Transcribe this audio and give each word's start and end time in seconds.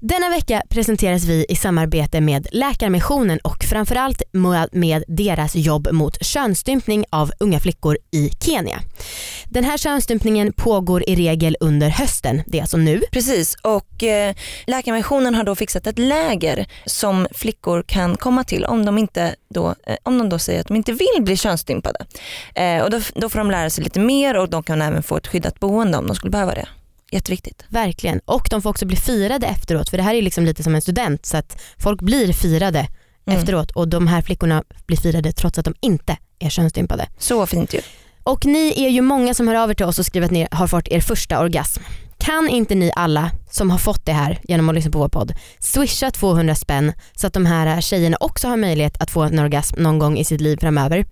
Denna 0.00 0.28
vecka 0.30 0.62
presenteras 0.68 1.24
vi 1.24 1.46
i 1.48 1.56
samarbete 1.56 2.20
med 2.20 2.46
Läkarmissionen 2.52 3.38
och 3.38 3.64
framförallt 3.64 4.22
med- 4.72 5.04
deras 5.08 5.54
jobb 5.56 5.88
mot 5.92 6.24
könsstympning 6.24 7.04
av 7.10 7.30
unga 7.40 7.60
flickor 7.60 7.98
i 8.10 8.30
Kenya. 8.40 8.80
Den 9.44 9.64
här 9.64 9.76
könsstympningen 9.78 10.52
pågår 10.52 11.08
i 11.08 11.14
regel 11.16 11.56
under 11.60 11.88
hösten, 11.88 12.42
det 12.46 12.58
är 12.58 12.62
alltså 12.62 12.76
nu. 12.76 13.00
Precis 13.12 13.54
och 13.62 14.02
eh, 14.04 14.34
Läkarmissionen 14.66 15.34
har 15.34 15.44
då 15.44 15.54
fixat 15.54 15.86
ett 15.86 15.98
läger 15.98 16.66
som 16.86 17.26
flickor 17.34 17.82
kan 17.86 18.16
komma 18.16 18.44
till 18.44 18.64
om 18.64 18.84
de, 18.84 18.98
inte 18.98 19.34
då, 19.54 19.74
eh, 19.86 19.96
om 20.02 20.18
de 20.18 20.28
då 20.28 20.38
säger 20.38 20.60
att 20.60 20.66
de 20.68 20.76
inte 20.76 20.92
vill 20.92 21.22
bli 21.22 21.36
könsstympade. 21.36 22.06
Eh, 22.54 22.82
och 22.82 22.90
då, 22.90 23.00
då 23.14 23.28
får 23.28 23.38
de 23.38 23.50
lära 23.50 23.70
sig 23.70 23.84
lite 23.84 24.00
mer 24.00 24.36
och 24.36 24.50
de 24.50 24.62
kan 24.62 24.82
även 24.82 25.02
få 25.02 25.16
ett 25.16 25.26
skyddat 25.26 25.60
boende 25.60 25.98
om 25.98 26.06
de 26.06 26.16
skulle 26.16 26.30
behöva 26.30 26.54
det. 26.54 26.68
Jätteviktigt. 27.12 27.64
Verkligen. 27.68 28.20
Och 28.24 28.46
de 28.50 28.62
får 28.62 28.70
också 28.70 28.86
bli 28.86 28.96
firade 28.96 29.46
efteråt 29.46 29.88
för 29.88 29.96
det 29.96 30.02
här 30.02 30.14
är 30.14 30.22
liksom 30.22 30.44
lite 30.44 30.62
som 30.62 30.74
en 30.74 30.82
student 30.82 31.26
så 31.26 31.36
att 31.36 31.60
folk 31.78 32.00
blir 32.00 32.32
firade 32.32 32.88
Mm. 33.26 33.40
efteråt 33.40 33.70
och 33.70 33.88
de 33.88 34.06
här 34.06 34.22
flickorna 34.22 34.62
blir 34.86 34.96
firade 34.96 35.32
trots 35.32 35.58
att 35.58 35.64
de 35.64 35.74
inte 35.80 36.16
är 36.38 36.50
könsstympade. 36.50 37.08
Så 37.18 37.46
fint 37.46 37.74
ju. 37.74 37.80
Och 38.22 38.46
ni 38.46 38.84
är 38.84 38.88
ju 38.88 39.00
många 39.02 39.34
som 39.34 39.48
hör 39.48 39.54
av 39.54 39.70
er 39.70 39.74
till 39.74 39.86
oss 39.86 39.98
och 39.98 40.06
skriver 40.06 40.24
att 40.24 40.30
ni 40.30 40.46
har 40.50 40.66
fått 40.66 40.88
er 40.88 41.00
första 41.00 41.40
orgasm. 41.40 41.82
Kan 42.18 42.48
inte 42.48 42.74
ni 42.74 42.92
alla 42.96 43.30
som 43.50 43.70
har 43.70 43.78
fått 43.78 44.06
det 44.06 44.12
här 44.12 44.40
genom 44.44 44.68
att 44.68 44.74
lyssna 44.74 44.90
på 44.90 44.98
vår 44.98 45.08
podd 45.08 45.34
swisha 45.58 46.10
200 46.10 46.54
spänn 46.54 46.92
så 47.16 47.26
att 47.26 47.32
de 47.32 47.46
här 47.46 47.80
tjejerna 47.80 48.16
också 48.20 48.48
har 48.48 48.56
möjlighet 48.56 49.02
att 49.02 49.10
få 49.10 49.22
en 49.22 49.38
orgasm 49.38 49.82
någon 49.82 49.98
gång 49.98 50.18
i 50.18 50.24
sitt 50.24 50.40
liv 50.40 50.56
framöver. 50.60 51.06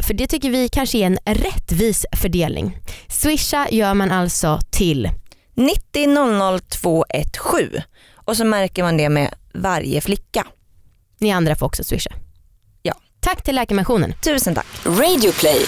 För 0.00 0.14
det 0.14 0.26
tycker 0.26 0.50
vi 0.50 0.68
kanske 0.68 0.98
är 0.98 1.06
en 1.06 1.18
rättvis 1.24 2.06
fördelning. 2.16 2.78
Swisha 3.08 3.68
gör 3.70 3.94
man 3.94 4.10
alltså 4.10 4.60
till 4.70 5.10
90 5.54 6.06
00 6.06 6.60
217 6.60 7.82
och 8.14 8.36
så 8.36 8.44
märker 8.44 8.82
man 8.82 8.96
det 8.96 9.08
med 9.08 9.34
varje 9.54 10.00
flicka. 10.00 10.46
Ni 11.18 11.32
andra 11.32 11.56
får 11.56 11.66
också 11.66 11.84
swisha. 11.84 12.10
Ja. 12.82 12.94
Tack 13.20 13.42
till 13.42 13.54
Läkarmissionen. 13.54 14.14
Tusen 14.24 14.54
tack. 14.54 14.66
Radioplay. 14.84 15.66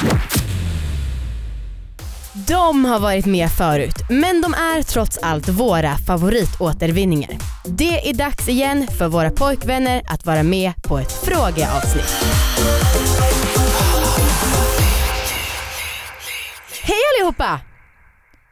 De 2.48 2.84
har 2.84 3.01
varit 3.01 3.27
med 3.27 3.51
förut, 3.51 3.95
men 4.11 4.41
de 4.41 4.55
är 4.55 4.83
trots 4.83 5.19
allt 5.19 5.48
våra 5.48 5.97
favoritåtervinningar. 5.98 7.31
Det 7.64 8.11
är 8.11 8.14
dags 8.14 8.48
igen 8.48 8.87
för 8.98 9.09
våra 9.09 9.31
pojkvänner 9.31 10.03
att 10.07 10.27
vara 10.27 10.42
med 10.42 10.73
på 10.83 10.98
ett 10.98 11.12
frågeavsnitt. 11.12 12.25
Hej 16.83 16.98
allihopa! 17.14 17.61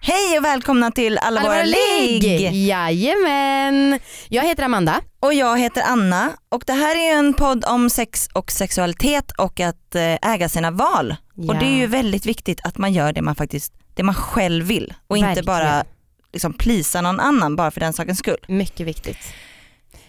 Hej 0.07 0.39
och 0.39 0.45
välkomna 0.45 0.91
till 0.91 1.19
Alla, 1.19 1.43
våra 1.43 1.63
ligg. 1.63 2.25
Jajamän! 2.67 4.01
Jag 4.29 4.43
heter 4.45 4.63
Amanda. 4.63 5.01
Och 5.21 5.35
jag 5.35 5.59
heter 5.59 5.83
Anna 5.87 6.31
och 6.49 6.63
det 6.67 6.73
här 6.73 6.97
är 6.97 7.19
en 7.19 7.35
podd 7.35 7.65
om 7.65 7.91
sex 7.91 8.29
och 8.33 8.51
sexualitet 8.53 9.31
och 9.39 9.61
att 9.61 9.95
eh, 9.95 10.33
äga 10.33 10.49
sina 10.49 10.71
val. 10.71 11.17
Och 11.37 11.45
Ja. 11.45 11.53
det 11.61 11.67
är 11.67 11.77
ju 11.77 11.87
väldigt 11.87 12.27
viktigt 12.27 12.61
att 12.65 12.79
man 12.79 12.93
gör 12.93 13.13
det 13.13 13.23
man 13.23 13.35
faktiskt, 13.35 13.73
det 13.95 14.03
man 14.03 14.15
själv 14.15 14.65
vill 14.67 14.95
och 15.07 15.17
inte 15.17 15.27
Verkligen. 15.27 15.47
bara 15.47 15.85
liksom 16.33 16.53
plisa 16.53 17.01
någon 17.01 17.21
annan 17.21 17.57
bara 17.57 17.71
för 17.71 17.81
den 17.81 17.93
sakens 17.93 18.19
skull. 18.19 18.45
Mycket 18.49 18.87
viktigt. 18.87 19.19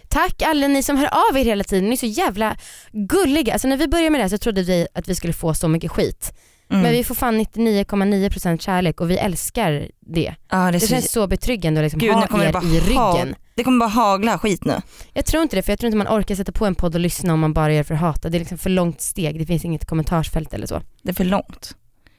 Tack 0.08 0.42
alla 0.42 0.66
ni 0.68 0.82
som 0.82 0.96
hör 0.96 1.30
av 1.30 1.38
er 1.38 1.44
hela 1.44 1.64
tiden, 1.64 1.84
ni 1.84 1.92
är 1.92 1.96
så 1.96 2.06
jävla 2.06 2.56
gulliga. 2.92 3.52
Alltså 3.52 3.68
när 3.68 3.76
vi 3.76 3.88
började 3.88 4.10
med 4.10 4.20
det 4.20 4.24
här 4.24 4.28
så 4.28 4.38
trodde 4.38 4.62
vi 4.62 4.86
att 4.94 5.08
vi 5.08 5.14
skulle 5.14 5.32
få 5.32 5.54
så 5.54 5.68
mycket 5.68 5.90
skit. 5.90 6.32
Mm. 6.70 6.82
Men 6.82 6.92
vi 6.92 7.04
får 7.04 7.14
fan 7.14 7.40
99,9% 7.40 8.58
kärlek 8.60 9.00
och 9.00 9.10
vi 9.10 9.18
älskar 9.18 9.88
det. 10.00 10.34
ja, 10.50 10.56
det, 10.58 10.70
Det 10.72 10.80
så, 10.80 10.86
känns 10.86 11.12
så 11.12 11.26
betryggande 11.26 11.80
att 11.80 11.84
liksom 11.84 12.00
Gud, 12.00 12.14
ha 12.14 12.44
er 12.44 12.64
i 12.76 12.80
ryggen. 12.80 13.34
det 13.54 13.64
kommer 13.64 13.78
bara 13.78 13.88
hagla 13.90 14.38
skit 14.38 14.64
nu. 14.64 14.80
Jag 15.12 15.26
tror 15.26 15.42
inte 15.42 15.56
det 15.56 15.62
för 15.62 15.72
jag 15.72 15.78
tror 15.78 15.86
inte 15.86 15.96
man 15.98 16.18
orkar 16.20 16.34
sätta 16.34 16.52
på 16.52 16.66
en 16.66 16.74
podd 16.74 16.94
och 16.94 17.00
lyssna 17.00 17.32
om 17.32 17.40
man 17.40 17.52
bara 17.52 17.72
gör 17.72 17.82
för 17.82 17.94
att 17.94 18.00
hata. 18.00 18.28
Det 18.28 18.36
är 18.36 18.38
liksom 18.38 18.58
för 18.58 18.70
långt 18.70 19.00
steg, 19.00 19.38
det 19.38 19.46
finns 19.46 19.64
inget 19.64 19.84
kommentarsfält 19.86 20.54
eller 20.54 20.66
så. 20.66 20.82
Det 21.02 21.10
är 21.10 21.14
för 21.14 21.24
långt. 21.24 21.76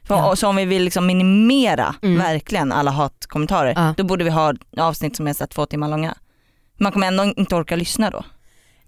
Ja. 0.09 0.35
så 0.35 0.47
om 0.47 0.55
vi 0.55 0.65
vill 0.65 0.83
liksom 0.83 1.05
minimera 1.07 1.95
Mm. 2.03 2.17
verkligen 2.17 2.71
alla 2.71 2.91
hatkommentarer, 2.91 3.73
Ja. 3.75 3.93
då 3.97 4.03
borde 4.03 4.23
vi 4.23 4.29
ha 4.29 4.53
avsnitt 4.77 5.15
som 5.15 5.27
är 5.27 5.33
så 5.33 5.47
två 5.47 5.65
timmar 5.65 5.89
långa. 5.89 6.15
Man 6.79 6.91
kommer 6.91 7.07
ändå 7.07 7.23
inte 7.23 7.55
orka 7.55 7.75
lyssna 7.75 8.09
då. 8.09 8.23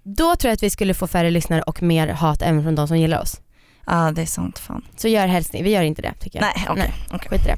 Då 0.04 0.36
tror 0.36 0.50
jag 0.50 0.54
att 0.54 0.64
vi 0.64 0.70
skulle 0.70 0.94
få 0.94 1.08
färre 1.08 1.32
lyssnare 1.32 1.62
och 1.62 1.82
mer 1.84 2.08
hat 2.08 2.42
även 2.42 2.64
från 2.64 2.76
de 2.76 2.88
som 2.88 2.98
gillar 3.00 3.22
oss. 3.22 3.42
Ja 3.90 4.12
det 4.12 4.22
är 4.22 4.26
sant 4.26 4.60
fan. 4.60 4.86
Så 4.98 5.08
gör 5.08 5.28
helst 5.28 5.54
ni, 5.54 5.64
vi 5.64 5.70
gör 5.70 5.82
inte 5.82 6.02
det 6.02 6.14
tycker 6.20 6.40
jag. 6.40 6.46
Nej 6.56 6.66
okej. 6.70 6.94
okej. 7.14 7.30
Skit 7.30 7.42
i 7.42 7.48
det. 7.48 7.56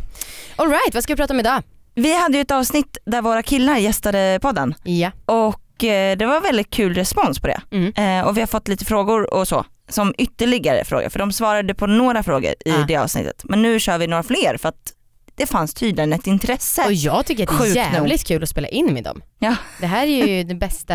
Alright, 0.55 0.93
vad 0.93 1.03
ska 1.03 1.13
vi 1.13 1.17
prata 1.17 1.33
om 1.33 1.39
idag? 1.39 1.63
Vi 1.95 2.17
hade 2.21 2.37
ju 2.37 2.41
ett 2.41 2.51
avsnitt 2.51 2.97
där 3.05 3.21
våra 3.21 3.43
killar 3.43 3.77
gästade 3.77 4.39
podden 4.41 4.73
Ja. 4.83 5.11
och 5.25 5.83
eh, 5.83 6.17
det 6.17 6.25
var 6.25 6.41
väldigt 6.41 6.69
kul 6.69 6.93
respons 6.93 7.39
på 7.39 7.47
det. 7.47 7.61
Mm. 7.71 7.93
Eh, 8.19 8.27
och 8.27 8.37
vi 8.37 8.41
har 8.41 8.47
fått 8.47 8.67
lite 8.67 8.85
frågor 8.85 9.33
och 9.33 9.47
så, 9.47 9.65
som 9.89 10.13
ytterligare 10.17 10.85
frågor, 10.85 11.09
för 11.09 11.19
de 11.19 11.31
svarade 11.31 11.73
på 11.73 11.87
några 11.87 12.23
frågor 12.23 12.53
i 12.65 12.71
Ah. 12.71 12.85
det 12.87 12.95
avsnittet. 12.97 13.41
Men 13.43 13.61
nu 13.61 13.79
kör 13.79 13.97
vi 13.97 14.07
några 14.07 14.23
fler 14.23 14.57
för 14.57 14.69
att 14.69 14.93
det 15.35 15.45
fanns 15.45 15.73
tydligen 15.73 16.13
ett 16.13 16.27
intresse. 16.27 16.85
Och 16.85 16.93
jag 16.93 17.25
tycker 17.25 17.43
att 17.43 17.59
det 17.61 17.67
är 17.69 17.75
jävligt 17.75 18.27
kul 18.27 18.43
att 18.43 18.49
spela 18.49 18.67
in 18.67 18.93
med 18.93 19.03
dem. 19.03 19.21
Ja. 19.39 19.55
Det 19.79 19.87
här 19.87 20.03
är 20.07 20.27
ju 20.27 20.43
det 20.43 20.55
bästa 20.55 20.93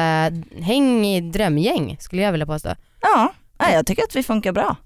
häng 0.63 1.07
i 1.07 1.21
drömgäng 1.21 1.97
skulle 2.01 2.23
jag 2.23 2.33
vilja 2.33 2.47
påstå. 2.47 2.75
Ja, 3.01 3.33
jag 3.59 3.87
tycker 3.87 4.03
att 4.03 4.17
vi 4.17 4.23
funkar 4.23 4.53
bra. 4.53 4.77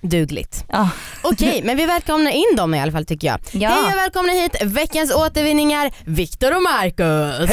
Dugligt. 0.00 0.64
Ja. 0.72 0.88
Okej, 1.22 1.62
men 1.64 1.76
vi 1.76 1.86
välkomnar 1.86 2.30
in 2.30 2.56
dem 2.56 2.74
i 2.74 2.80
alla 2.80 2.92
fall 2.92 3.04
tycker 3.06 3.26
jag. 3.26 3.38
Ja. 3.52 3.68
Hej 3.70 3.92
och 3.92 3.98
välkomna 3.98 4.32
hit 4.32 4.56
veckans 4.62 5.14
återvinningar, 5.14 5.90
Viktor 6.04 6.56
och 6.56 6.62
Marcus. 6.62 7.50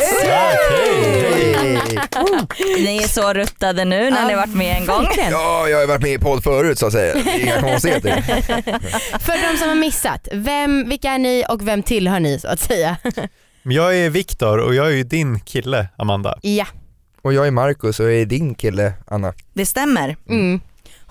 Ni 2.78 2.98
är 3.04 3.08
så 3.08 3.34
ruttade 3.34 3.86
nu 3.86 4.10
när 4.10 4.22
Ja, 4.22 4.28
ni 4.28 4.36
varit 4.36 4.56
med 4.56 4.78
en 4.78 4.86
gång. 4.86 5.04
verkligen. 5.04 5.32
Ja, 5.32 5.68
jag 5.70 5.80
har 5.80 5.88
varit 5.88 6.02
med 6.02 6.12
i 6.12 6.18
podd 6.20 6.44
förut 6.44 6.80
så 6.80 6.86
att 6.88 6.92
säga. 6.94 7.16
Inga 7.40 7.62
konstigheter. 7.62 8.22
För 9.20 9.52
de 9.52 9.58
som 9.58 9.68
har 9.68 9.76
missat, 9.76 10.28
vem, 10.32 10.90
vilka 10.90 11.12
är 11.12 11.18
ni 11.18 11.44
och 11.50 11.68
vem 11.68 11.84
tillhör 11.84 12.20
ni 12.20 12.40
så 12.40 12.48
att 12.48 12.60
säga? 12.60 12.98
Jag 13.64 13.98
är 13.98 14.10
Viktor 14.10 14.58
och 14.60 14.76
jag 14.76 14.88
är 14.88 14.92
ju 14.92 15.04
din 15.04 15.40
kille 15.40 15.88
Amanda. 15.98 16.36
Ja, 16.42 16.66
Och 17.22 17.34
jag 17.34 17.48
är 17.48 17.52
Marcus 17.52 18.00
och 18.00 18.06
jag 18.06 18.14
är 18.22 18.26
din 18.26 18.56
kille 18.56 18.94
Anna. 19.08 19.34
Det 19.54 19.66
stämmer. 19.66 20.16
mm. 20.30 20.62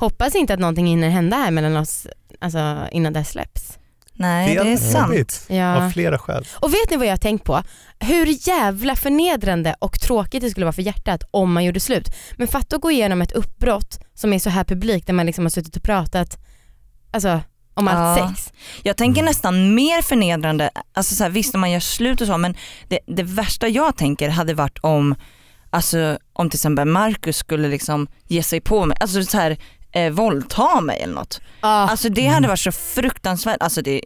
Hoppas 0.02 0.34
inte 0.34 0.54
att 0.54 0.60
någonting 0.60 0.86
hinner 0.86 1.08
hända 1.10 1.36
här 1.36 1.50
mellan 1.50 1.76
oss 1.76 2.06
alltså, 2.40 2.86
innan 2.92 3.12
det 3.12 3.24
släpps. 3.24 3.78
Nej 4.14 4.54
det 4.54 4.60
är 4.60 4.64
hade 4.64 4.76
sant. 4.78 5.08
varit 5.08 5.46
Av 5.50 5.56
Ja. 5.56 5.90
flera 5.90 6.18
skäl. 6.18 6.46
Och 6.54 6.74
vet 6.74 6.90
ni 6.90 6.96
vad 6.96 7.06
jag 7.06 7.12
har 7.12 7.16
tänkt 7.16 7.44
på? 7.44 7.62
Hur 8.00 8.48
jävla 8.48 8.96
förnedrande 8.96 9.74
och 9.78 10.00
tråkigt 10.00 10.40
det 10.42 10.50
skulle 10.50 10.66
vara 10.66 10.72
för 10.72 10.82
hjärtat 10.82 11.22
om 11.30 11.52
man 11.52 11.64
gjorde 11.64 11.80
slut. 11.80 12.08
Men 12.36 12.48
fatta 12.48 12.76
att 12.76 12.82
gå 12.82 12.90
igenom 12.90 13.22
ett 13.22 13.32
uppbrott 13.32 14.00
som 14.14 14.32
är 14.32 14.38
så 14.38 14.50
här 14.50 14.64
publikt 14.64 15.06
där 15.06 15.14
man 15.14 15.26
liksom 15.26 15.44
har 15.44 15.50
suttit 15.50 15.76
och 15.76 15.82
pratat 15.82 16.38
alltså, 17.12 17.40
om 17.74 17.88
allt 17.88 18.18
Ja. 18.20 18.28
sex. 18.28 18.52
Jag 18.82 18.96
tänker 18.96 19.20
Mm. 19.20 19.30
nästan 19.30 19.74
mer 19.74 20.02
förnedrande, 20.02 20.70
alltså 20.92 21.14
så 21.14 21.22
här, 21.22 21.30
visst 21.30 21.54
om 21.54 21.60
man 21.60 21.70
gör 21.70 21.80
slut 21.80 22.20
och 22.20 22.26
så 22.26 22.38
men 22.38 22.54
det, 22.88 22.98
det 23.06 23.22
värsta 23.22 23.68
jag 23.68 23.96
tänker 23.96 24.28
hade 24.28 24.54
varit 24.54 24.78
om, 24.80 25.14
alltså 25.70 26.18
om 26.32 26.50
till 26.50 26.56
exempel 26.56 26.88
Marcus 26.88 27.36
skulle 27.36 27.68
liksom 27.68 28.06
ge 28.26 28.42
sig 28.42 28.60
på 28.60 28.86
mig, 28.86 28.96
alltså 29.00 29.24
så 29.24 29.38
här 29.38 29.56
eh, 29.92 30.10
våldta 30.10 30.80
mig 30.80 31.00
eller 31.00 31.14
något. 31.14 31.40
Ja. 31.60 31.68
Alltså 31.68 32.08
det 32.08 32.26
hade 32.26 32.48
varit 32.48 32.60
så 32.60 32.72
fruktansvärt, 32.72 33.56
alltså 33.60 33.82
det 33.82 33.90
är 33.98 34.02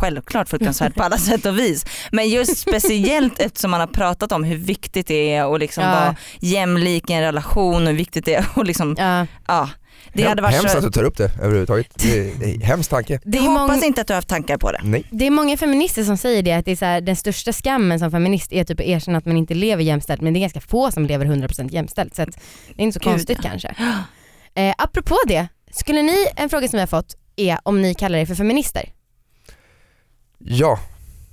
självklart 0.00 0.48
fruktansvärt 0.48 0.94
på 0.94 1.02
alla 1.02 1.18
sätt 1.28 1.46
och 1.46 1.58
vis. 1.58 1.86
Men 2.12 2.28
just 2.28 2.58
speciellt 2.58 3.38
eftersom 3.40 3.70
man 3.70 3.80
har 3.80 3.86
pratat 3.86 4.32
om 4.32 4.44
hur 4.44 4.56
viktigt 4.56 5.06
det 5.06 5.34
är 5.34 5.54
att 5.54 5.60
liksom 5.60 5.84
Ja. 5.84 5.90
vara 5.90 6.16
jämlik 6.40 7.10
i 7.10 7.12
en 7.12 7.20
relation 7.22 7.82
och 7.82 7.88
hur 7.88 7.96
viktigt 7.96 8.24
det 8.24 8.34
är 8.34 8.46
att 8.56 8.66
liksom, 8.66 8.96
ja. 8.98 9.26
ja. 9.48 9.68
Det 10.12 10.22
hade 10.22 10.42
varit 10.42 10.54
Hemskt 10.54 10.70
så, 10.72 10.78
att 10.78 10.84
du 10.84 10.90
tar 10.90 11.04
upp 11.04 11.16
det 11.16 11.30
överhuvudtaget. 11.40 11.86
Det 11.94 12.18
är 12.18 12.60
hemsk 12.64 12.90
tanke. 12.90 13.20
Det, 13.24 13.38
jag 13.38 13.46
är 13.46 13.50
hoppas 13.58 13.76
mång- 13.82 13.86
inte 13.86 14.00
att 14.00 14.06
du 14.06 14.12
har 14.12 14.16
haft 14.16 14.28
tankar 14.28 14.56
på 14.58 14.72
det. 14.72 14.80
Nej. 14.84 15.04
det 15.10 15.26
är 15.26 15.30
många 15.30 15.56
feminister 15.56 16.04
som 16.04 16.16
säger 16.16 16.42
det, 16.42 16.52
att 16.52 16.64
det 16.64 16.72
är 16.72 16.76
så 16.76 16.84
här, 16.84 17.00
den 17.00 17.16
största 17.16 17.52
skammen 17.52 17.98
som 17.98 18.10
feminist 18.10 18.52
är 18.52 18.64
typ 18.64 18.80
att 18.80 18.86
erkänna 18.86 19.18
att 19.18 19.24
man 19.26 19.36
inte 19.36 19.54
lever 19.54 19.82
jämställt 19.82 20.20
men 20.20 20.32
det 20.32 20.38
är 20.38 20.40
ganska 20.40 20.60
få 20.60 20.90
som 20.90 21.06
lever 21.06 21.26
100% 21.26 21.70
jämställt 21.72 22.14
så 22.16 22.22
att 22.22 22.28
det 22.74 22.82
är 22.82 22.84
inte 22.84 22.98
så 23.00 23.04
Gud, 23.04 23.12
konstigt 23.12 23.38
ja. 23.42 23.50
kanske. 23.50 23.74
Eh, 24.54 24.74
apropå 24.78 25.16
det, 25.26 25.48
skulle 25.70 26.02
ni, 26.02 26.26
en 26.36 26.48
fråga 26.50 26.68
som 26.68 26.76
vi 26.76 26.80
har 26.80 26.86
fått 26.86 27.16
är 27.36 27.58
om 27.62 27.82
ni 27.82 27.94
kallar 27.94 28.18
er 28.18 28.26
för 28.26 28.34
feminister? 28.34 28.92
Ja, 30.38 30.78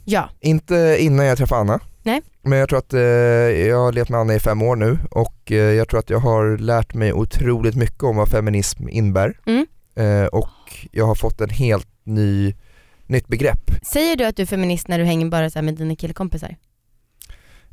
Ja. 0.05 0.29
inte 0.39 0.97
innan 0.99 1.25
jag 1.25 1.37
träffade 1.37 1.61
Anna. 1.61 1.79
Nej. 2.03 2.21
Men 2.41 2.59
jag 2.59 2.69
tror 2.69 2.79
att 2.79 2.93
eh, 2.93 2.99
jag 3.01 3.77
har 3.77 3.91
levt 3.91 4.09
med 4.09 4.19
Anna 4.19 4.33
i 4.35 4.39
fem 4.39 4.61
år 4.61 4.75
nu 4.75 4.99
och 5.11 5.51
eh, 5.51 5.55
jag 5.57 5.89
tror 5.89 5.99
att 5.99 6.09
jag 6.09 6.19
har 6.19 6.57
lärt 6.57 6.93
mig 6.93 7.13
otroligt 7.13 7.75
mycket 7.75 8.03
om 8.03 8.15
vad 8.15 8.29
feminism 8.29 8.89
innebär. 8.89 9.39
Mm. 9.45 9.65
Eh, 9.95 10.25
och 10.25 10.87
jag 10.91 11.05
har 11.05 11.15
fått 11.15 11.41
en 11.41 11.49
helt 11.49 11.87
ny, 12.03 12.53
nytt 13.07 13.27
begrepp. 13.27 13.71
Säger 13.81 14.15
du 14.15 14.25
att 14.25 14.35
du 14.35 14.41
är 14.41 14.47
feminist 14.47 14.87
när 14.87 14.99
du 14.99 15.05
hänger 15.05 15.25
bara 15.29 15.49
så 15.49 15.59
här 15.59 15.63
med 15.63 15.75
dina 15.75 15.95
killkompisar? 15.95 16.55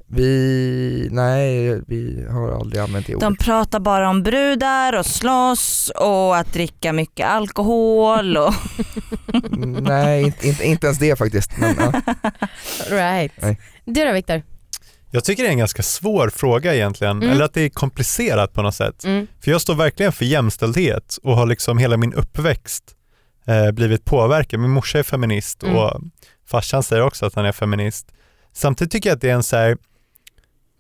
Vi, 0.06 1.09
nej 1.11 1.81
vi 1.87 2.27
har 2.31 2.61
aldrig 2.61 2.83
använt 2.83 3.06
det 3.06 3.15
ordet. 3.15 3.27
De 3.27 3.37
pratar 3.45 3.81
bara 3.81 4.09
om 4.11 4.23
brudar 4.23 4.93
och 4.93 5.06
slåss 5.06 5.93
och 5.97 6.37
att 6.37 6.53
dricka 6.53 6.93
mycket 6.93 7.27
alkohol 7.27 8.37
och 8.37 8.55
nej 9.83 10.23
inte, 10.23 10.49
inte, 10.49 10.65
inte 10.65 10.87
ens 10.87 10.99
det 10.99 11.17
faktiskt. 11.19 11.51
Men, 11.59 11.77
ja. 11.79 11.93
Right. 12.91 13.33
Nej. 13.37 13.61
Du 13.85 14.05
då 14.05 14.12
Viktor? 14.12 14.43
Jag 15.11 15.25
tycker 15.25 15.43
det 15.43 15.49
är 15.49 15.53
en 15.53 15.59
ganska 15.59 15.83
svår 15.83 16.29
fråga 16.29 16.75
egentligen, 16.75 17.17
Mm. 17.17 17.31
eller 17.31 17.45
att 17.45 17.55
det 17.55 17.61
är 17.61 17.69
komplicerat 17.69 18.53
på 18.53 18.62
något 18.62 18.75
sätt. 18.75 19.05
Mm. 19.05 19.27
För 19.45 19.51
jag 19.51 19.61
står 19.61 19.75
verkligen 19.75 20.12
för 20.12 20.25
jämställdhet 20.25 21.19
och 21.23 21.37
har 21.37 21.47
liksom 21.47 21.79
hela 21.79 21.97
min 21.97 22.12
uppväxt 22.15 22.85
eh, 23.47 23.71
blivit 23.73 24.05
påverkad. 24.05 24.61
Min 24.61 24.71
morsa 24.71 24.99
är 24.99 25.03
feminist 25.03 25.62
Mm. 25.62 25.77
och 25.77 26.01
farsan 26.47 26.83
säger 26.83 27.03
också 27.03 27.27
att 27.27 27.35
han 27.35 27.45
är 27.45 27.53
feminist. 27.53 28.06
Samtidigt 28.53 28.93
tycker 28.93 29.09
jag 29.11 29.15
att 29.15 29.21
det 29.21 29.31
är 29.31 29.35
en 29.35 29.43
så 29.43 29.56
här, 29.56 29.77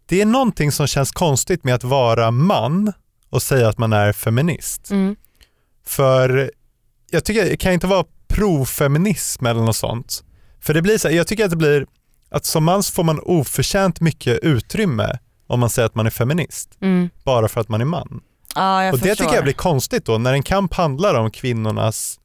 det 0.06 0.20
är 0.20 0.26
någonting 0.26 0.72
som 0.72 0.86
känns 0.86 1.12
konstigt 1.12 1.64
med 1.64 1.74
att 1.74 1.84
vara 1.84 2.30
man 2.30 2.92
och 3.30 3.42
säga 3.42 3.68
att 3.68 3.78
man 3.78 3.92
är 3.92 4.12
feminist. 4.12 4.90
Mm. 4.90 5.16
För 5.86 6.50
jag 7.10 7.24
tycker 7.24 7.44
det 7.44 7.56
kan 7.56 7.72
inte 7.72 7.86
vara 7.86 8.04
profeminism 8.28 9.46
eller 9.46 9.60
något 9.60 9.76
sånt. 9.76 10.24
För 10.60 10.74
det 10.74 10.82
blir 10.82 10.98
så 10.98 11.08
här, 11.08 11.14
jag 11.16 11.26
tycker 11.26 11.44
att 11.44 11.50
det 11.50 11.56
blir 11.56 11.86
att 12.30 12.44
som 12.44 12.64
man 12.64 12.82
får 12.82 13.04
man 13.04 13.20
oförtjänt 13.20 14.00
mycket 14.00 14.38
utrymme 14.42 15.18
om 15.46 15.60
man 15.60 15.70
säger 15.70 15.86
att 15.86 15.94
man 15.94 16.06
är 16.06 16.10
feminist, 16.10 16.78
Mm. 16.80 17.10
bara 17.24 17.48
för 17.48 17.60
att 17.60 17.68
man 17.68 17.80
är 17.80 17.84
man. 17.84 18.20
Jag 18.54 18.94
och 18.94 18.98
det 19.00 19.14
tycker 19.14 19.34
jag 19.34 19.44
blir 19.44 19.52
konstigt 19.54 20.04
då, 20.06 20.18
när 20.18 20.32
en 20.32 20.42
kamp 20.42 20.74
handlar 20.74 21.14
om 21.14 21.30
kvinnornas 21.30 22.20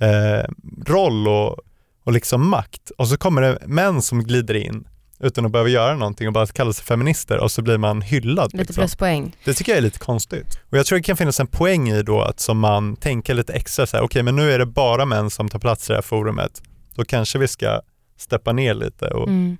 eh, 0.00 0.50
roll 0.86 1.28
och, 1.28 1.58
och 2.04 2.12
liksom 2.12 2.48
makt 2.48 2.90
och 2.98 3.08
så 3.08 3.16
kommer 3.16 3.42
det 3.42 3.58
män 3.66 4.02
som 4.02 4.24
glider 4.24 4.54
in 4.54 4.88
utan 5.20 5.46
att 5.46 5.52
behöva 5.52 5.68
göra 5.68 5.96
någonting 5.96 6.26
och 6.26 6.32
bara 6.32 6.46
kalla 6.46 6.72
sig 6.72 6.84
feminister 6.84 7.38
och 7.38 7.50
så 7.52 7.62
blir 7.62 7.78
man 7.78 8.02
hyllad. 8.02 8.52
Lite 8.52 8.56
liksom. 8.56 8.74
pluspoäng. 8.82 9.36
Det 9.44 9.54
tycker 9.54 9.72
jag 9.72 9.78
är 9.78 9.82
lite 9.82 9.98
konstigt. 9.98 10.58
Och 10.70 10.78
jag 10.78 10.86
tror 10.86 10.98
det 10.98 11.02
kan 11.02 11.16
finnas 11.16 11.40
en 11.40 11.46
poäng 11.46 11.88
i 11.88 12.02
då 12.02 12.20
att 12.22 12.40
som 12.40 12.58
man 12.58 12.96
tänker 12.96 13.34
lite 13.34 13.52
extra 13.52 13.86
så 13.86 13.96
här, 13.96 14.04
okej 14.04 14.22
men 14.22 14.36
nu 14.36 14.52
är 14.52 14.58
det 14.58 14.66
bara 14.66 15.04
män 15.04 15.30
som 15.30 15.48
tar 15.48 15.58
plats 15.58 15.88
i 15.90 15.92
det 15.92 15.96
här 15.96 16.02
forumet. 16.02 16.62
Då 16.94 17.04
kanske 17.04 17.38
vi 17.38 17.48
ska 17.48 17.80
steppa 18.18 18.52
ner 18.52 18.74
lite 18.74 19.06
och 19.06 19.28
Mm. 19.28 19.56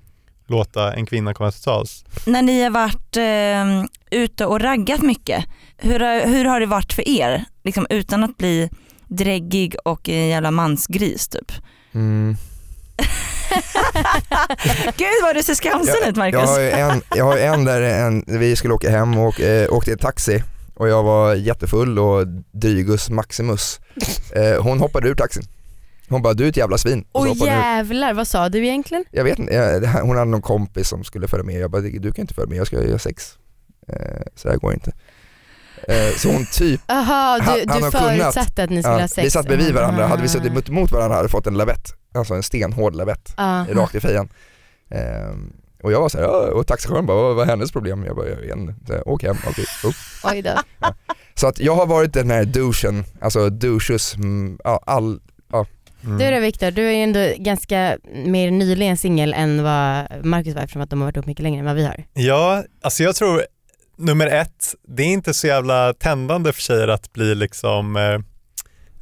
låta 0.47 0.93
en 0.93 1.05
kvinna 1.05 1.33
komma 1.33 1.51
till 1.51 1.61
tals. 1.61 2.05
När 2.25 2.41
ni 2.41 2.63
har 2.63 2.69
varit 2.69 3.17
eh, 3.17 4.19
ute 4.19 4.45
och 4.45 4.61
raggat 4.61 5.01
mycket, 5.01 5.45
hur 5.77 5.99
har, 5.99 6.27
hur 6.27 6.45
har 6.45 6.59
det 6.59 6.65
varit 6.65 6.93
för 6.93 7.09
er? 7.09 7.45
Liksom 7.63 7.87
utan 7.89 8.23
att 8.23 8.37
bli 8.37 8.69
dräggig 9.07 9.75
och 9.85 10.09
en 10.09 10.27
jävla 10.27 10.51
mansgris 10.51 11.27
typ. 11.27 11.51
Mm. 11.93 12.35
Gud 14.97 15.07
vad 15.23 15.35
du 15.35 15.43
ser 15.43 15.55
skamsen 15.55 16.09
ut 16.09 16.15
Marcus. 16.15 16.39
Jag 16.39 16.47
har 16.47 16.59
ju 16.59 16.69
en, 16.69 17.01
jag 17.15 17.25
har 17.25 17.37
en 17.37 17.65
där 17.65 17.81
en, 17.81 18.23
vi 18.27 18.55
skulle 18.55 18.73
åka 18.73 18.89
hem 18.89 19.17
och 19.17 19.41
eh, 19.41 19.73
åkte 19.73 19.91
i 19.91 19.97
taxi 19.97 20.43
och 20.75 20.89
jag 20.89 21.03
var 21.03 21.35
jättefull 21.35 21.99
och 21.99 22.27
Drygus 22.51 23.09
Maximus. 23.09 23.79
Eh, 24.35 24.63
hon 24.63 24.79
hoppade 24.79 25.09
ur 25.09 25.15
taxin. 25.15 25.43
Hon 26.09 26.21
bara 26.21 26.33
du 26.33 26.45
är 26.45 26.49
ett 26.49 26.57
jävla 26.57 26.77
svin. 26.77 27.05
Och 27.11 27.27
ur. 27.27 27.45
jävlar, 27.45 28.13
vad 28.13 28.27
sa 28.27 28.49
du 28.49 28.67
egentligen? 28.67 29.05
Jag 29.11 29.23
vet 29.23 29.39
inte, 29.39 29.53
jag, 29.53 29.81
hon 29.81 30.17
hade 30.17 30.31
någon 30.31 30.41
kompis 30.41 30.87
som 30.87 31.03
skulle 31.03 31.27
följa 31.27 31.45
med. 31.45 31.59
Jag 31.59 31.71
bara 31.71 31.81
du 31.81 32.11
kan 32.11 32.21
inte 32.21 32.33
följa 32.33 32.49
med, 32.49 32.57
jag 32.57 32.67
ska 32.67 32.83
göra 32.83 32.99
sex. 32.99 33.37
Eh, 33.87 33.95
så 34.35 34.47
det 34.47 34.53
här 34.53 34.59
går 34.59 34.73
inte. 34.73 34.91
Eh, 35.87 36.15
så 36.17 36.31
hon 36.31 36.45
typ, 36.45 36.81
Han- 36.87 37.39
du, 37.39 37.45
han 37.45 37.57
du 37.65 37.71
har 37.73 37.91
kunnat. 37.91 37.93
förutsatte 37.93 38.63
att 38.63 38.69
ni 38.69 38.83
skulle 38.83 38.95
ja, 38.95 39.01
ha 39.01 39.07
sex. 39.07 39.25
vi 39.25 39.31
satt 39.31 39.47
bredvid 39.47 39.73
varandra, 39.73 40.07
hade 40.07 40.21
vi 40.21 40.27
suttit 40.27 40.53
mot, 40.53 40.69
mot 40.69 40.91
varandra 40.91 41.15
hade 41.15 41.27
vi 41.27 41.31
fått 41.31 41.47
en 41.47 41.57
lavett. 41.57 41.93
Alltså 42.15 42.33
en 42.33 42.43
stenhård 42.43 42.95
lavett. 42.95 43.33
Ah. 43.37 43.63
rakt 43.69 43.95
i 43.95 43.99
fejan. 43.99 44.29
Ehm, 44.91 45.53
och 45.83 45.91
jag 45.91 46.01
var 46.01 46.09
såhär, 46.09 46.25
ja, 46.25 46.51
och 46.51 46.67
taxichauffören 46.67 47.05
bara, 47.05 47.21
vad 47.21 47.35
var 47.35 47.45
hennes 47.45 47.71
problem? 47.71 48.03
Jag 48.05 48.15
bara, 48.15 48.29
jag 48.29 48.35
vet 48.35 48.55
inte, 48.55 49.01
åk 49.01 49.23
hem, 49.23 49.37
okej. 49.47 49.65
upp. 49.83 49.95
Oj 50.23 50.41
då. 50.41 50.51
Så 51.35 51.47
att 51.47 51.59
jag 51.59 51.75
har 51.75 51.85
varit 51.85 52.13
den 52.13 52.29
här 52.29 52.45
douchen, 52.45 53.03
alltså 53.21 53.49
douches, 53.49 54.15
mm, 54.15 54.57
ja, 54.63 54.83
all, 54.85 55.19
Mm. 56.05 56.17
Du 56.17 56.31
då 56.31 56.39
Viktor, 56.39 56.71
du 56.71 56.87
är 56.87 56.91
ju 56.91 57.03
ändå 57.03 57.33
ganska 57.37 57.97
mer 58.25 58.51
nyligen 58.51 58.97
singel 58.97 59.33
än 59.33 59.63
vad 59.63 60.05
Marcus 60.25 60.55
var 60.55 60.61
eftersom 60.61 60.81
att 60.81 60.89
de 60.89 60.99
har 61.01 61.07
varit 61.07 61.15
ihop 61.15 61.25
mycket 61.25 61.43
längre 61.43 61.59
än 61.59 61.65
vad 61.65 61.75
vi 61.75 61.85
har. 61.85 62.03
Ja, 62.13 62.63
alltså 62.81 63.03
jag 63.03 63.15
tror 63.15 63.45
nummer 63.97 64.27
ett, 64.27 64.75
det 64.87 65.03
är 65.03 65.07
inte 65.07 65.33
så 65.33 65.47
jävla 65.47 65.93
tändande 65.93 66.53
för 66.53 66.61
tjejer 66.61 66.87
att 66.87 67.13
bli 67.13 67.35
liksom, 67.35 67.95
eh, 67.95 68.19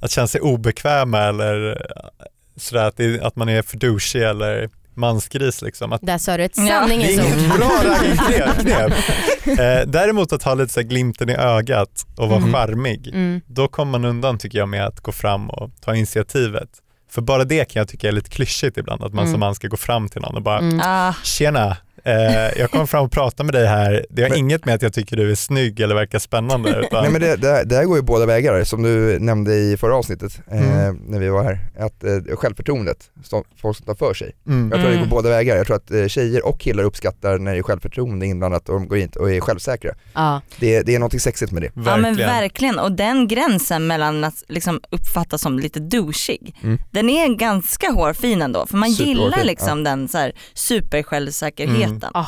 att 0.01 0.11
känna 0.11 0.27
sig 0.27 0.41
obekväma 0.41 1.19
eller 1.19 1.69
eh, 1.71 2.25
sådär 2.57 2.83
att, 2.87 2.97
det, 2.97 3.21
att 3.21 3.35
man 3.35 3.49
är 3.49 3.61
för 3.61 3.77
douchig 3.77 4.21
eller 4.21 4.69
mansgris 4.95 5.61
liksom. 5.61 5.93
Att, 5.93 6.01
Där 6.01 6.17
sa 6.17 6.37
du 6.37 6.43
ett 6.43 6.51
Ja. 6.57 6.63
det 6.63 6.69
är 6.69 6.79
sanningens 6.79 7.11
inget 7.11 7.51
ord. 7.51 7.57
bra 7.57 7.69
raggknep. 7.83 8.59
knep. 8.59 9.59
Eh, 9.59 9.87
däremot 9.91 10.33
att 10.33 10.43
ha 10.43 10.53
lite 10.53 10.73
så 10.73 10.79
här 10.79 10.87
glimten 10.87 11.29
i 11.29 11.35
ögat 11.35 12.05
och 12.17 12.29
vara 12.29 12.39
Mm. 12.39 12.53
charmig, 12.53 13.07
Mm. 13.07 13.41
då 13.47 13.67
kommer 13.67 13.91
man 13.91 14.05
undan 14.05 14.37
tycker 14.37 14.57
jag 14.57 14.69
med 14.69 14.85
att 14.85 14.99
gå 14.99 15.11
fram 15.11 15.49
och 15.49 15.71
ta 15.81 15.95
initiativet. 15.95 16.69
För 17.11 17.21
bara 17.21 17.43
det 17.43 17.65
kan 17.65 17.79
jag 17.79 17.87
tycka 17.87 18.07
är 18.07 18.11
lite 18.11 18.29
klyschigt 18.29 18.77
ibland, 18.77 19.03
att 19.03 19.13
man 19.13 19.23
Mm. 19.23 19.33
som 19.33 19.39
man 19.39 19.55
ska 19.55 19.67
gå 19.67 19.77
fram 19.77 20.09
till 20.09 20.21
någon 20.21 20.35
och 20.35 20.41
bara 20.41 20.59
Mm. 20.59 20.79
Ah, 20.83 21.13
Tjena, 21.23 21.77
eh, 22.03 22.59
jag 22.59 22.71
kom 22.71 22.87
fram 22.87 23.05
och 23.05 23.11
pratade 23.11 23.43
med 23.45 23.53
dig 23.53 23.67
här. 23.67 24.05
Det 24.09 24.21
har 24.21 24.29
Men- 24.29 24.37
inget 24.39 24.65
med 24.65 24.75
att 24.75 24.81
jag 24.81 24.93
tycker 24.93 25.17
du 25.17 25.31
är 25.31 25.35
snygg 25.35 25.79
eller 25.79 25.95
verkar 25.95 26.19
spännande. 26.19 26.69
Utan, 26.85 27.03
nej 27.03 27.11
men 27.11 27.21
det, 27.21 27.35
det, 27.35 27.63
det 27.63 27.75
här 27.75 27.83
går 27.85 27.95
ju 27.97 28.01
båda 28.03 28.25
vägar 28.25 28.63
som 28.63 28.83
du 28.83 29.19
nämnde 29.19 29.55
i 29.55 29.77
förra 29.77 29.95
avsnittet 29.95 30.39
eh, 30.51 30.73
Mm. 30.83 30.95
när 31.07 31.19
vi 31.19 31.29
var 31.29 31.43
här. 31.43 31.59
Att 31.79 32.03
eh, 32.03 32.35
självförtroendet, 32.35 32.97
som 33.23 33.43
folk 33.61 33.77
som 33.77 33.85
tar 33.85 33.95
för 33.95 34.13
sig. 34.13 34.31
mm, 34.47 34.69
Jag 34.71 34.79
tror 34.79 34.89
det 34.89 34.95
Mm. 34.97 35.09
går 35.09 35.15
båda 35.15 35.29
vägar. 35.29 35.55
Jag 35.57 35.65
tror 35.67 35.75
att 35.75 35.91
eh, 35.91 36.07
tjejer 36.07 36.45
och 36.45 36.59
killar 36.59 36.83
uppskattar 36.83 37.37
när 37.37 37.51
det 37.53 37.57
är 37.57 37.63
självförtroende 37.63 38.25
inblandat 38.25 38.69
och 38.69 38.75
de 38.75 38.87
går 38.87 38.97
in 38.97 39.09
och 39.15 39.31
är 39.31 39.39
självsäkra. 39.41 39.91
Ja. 40.13 40.41
Det, 40.59 40.81
det 40.81 40.95
är 40.95 40.99
något 40.99 41.21
sexigt 41.21 41.51
med 41.51 41.61
det. 41.61 41.71
ja 41.75 41.81
verkligen. 41.81 42.01
men 42.01 42.17
verkligen 42.17 42.79
och 42.79 42.91
den 42.91 43.27
gränsen 43.27 43.87
mellan 43.87 44.23
att 44.23 44.43
liksom 44.47 44.81
uppfattas 44.89 45.41
som 45.41 45.59
lite 45.59 45.79
douchig, 45.79 46.55
Mm. 46.63 46.77
den 46.91 47.09
är 47.09 47.27
ganska 47.35 47.91
hårfin 47.91 48.41
ändå 48.41 48.65
för 48.65 48.77
man 48.77 48.91
gillar 48.91 49.43
liksom 49.43 49.83
den 49.83 50.07
så 50.07 50.17
här 50.17 50.33
supersjälvsäkerheten. 50.53 51.92
Mm. 51.95 52.11
Ah, 52.13 52.25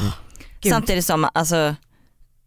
gud. 0.61 0.71
Samtidigt 0.73 1.05
som 1.05 1.29
alltså, 1.33 1.75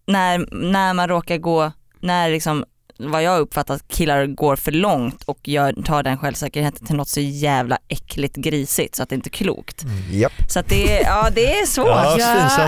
när, 0.06 0.54
när 0.54 0.94
man 0.94 1.08
råkar 1.08 1.36
gå, 1.36 1.72
när 2.00 2.30
liksom 2.30 2.64
vad 3.00 3.22
jag 3.22 3.40
uppfattar 3.40 3.74
att 3.74 3.88
killar 3.88 4.26
går 4.26 4.56
för 4.56 4.72
långt 4.72 5.22
och 5.22 5.48
gör, 5.48 5.72
tar 5.84 6.02
den 6.02 6.18
självsäkerheten 6.18 6.86
till 6.86 6.96
något 6.96 7.08
så 7.08 7.20
jävla 7.20 7.78
äckligt 7.88 8.36
grisigt 8.36 8.94
så 8.96 9.02
att 9.02 9.08
det 9.08 9.14
inte 9.14 9.28
är 9.28 9.30
klokt. 9.30 9.84
Japp. 10.10 10.32
Så 10.48 10.58
att 10.60 10.68
det, 10.68 10.98
är- 10.98 11.04
ja, 11.04 11.28
det 11.34 11.58
är 11.60 11.66
svårt. 11.66 11.86
Ja. 11.86 12.60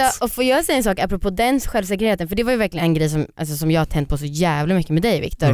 alltså, 0.00 0.24
och 0.24 0.32
får 0.32 0.44
jag 0.44 0.64
säga 0.64 0.76
en 0.78 0.84
sak 0.84 0.98
apropå 1.00 1.30
den 1.30 1.60
självsäkerheten, 1.60 2.28
för 2.28 2.36
det 2.36 2.42
var 2.42 2.52
ju 2.52 2.58
verkligen 2.58 2.84
en 2.86 2.94
grej 2.94 3.08
som, 3.10 3.26
alltså, 3.36 3.56
som 3.56 3.70
jag 3.70 3.80
har 3.80 3.86
tänt 3.86 4.08
på 4.08 4.18
så 4.18 4.24
jävla 4.24 4.74
mycket 4.74 4.90
med 4.90 5.02
dig 5.02 5.20
Viktor. 5.20 5.46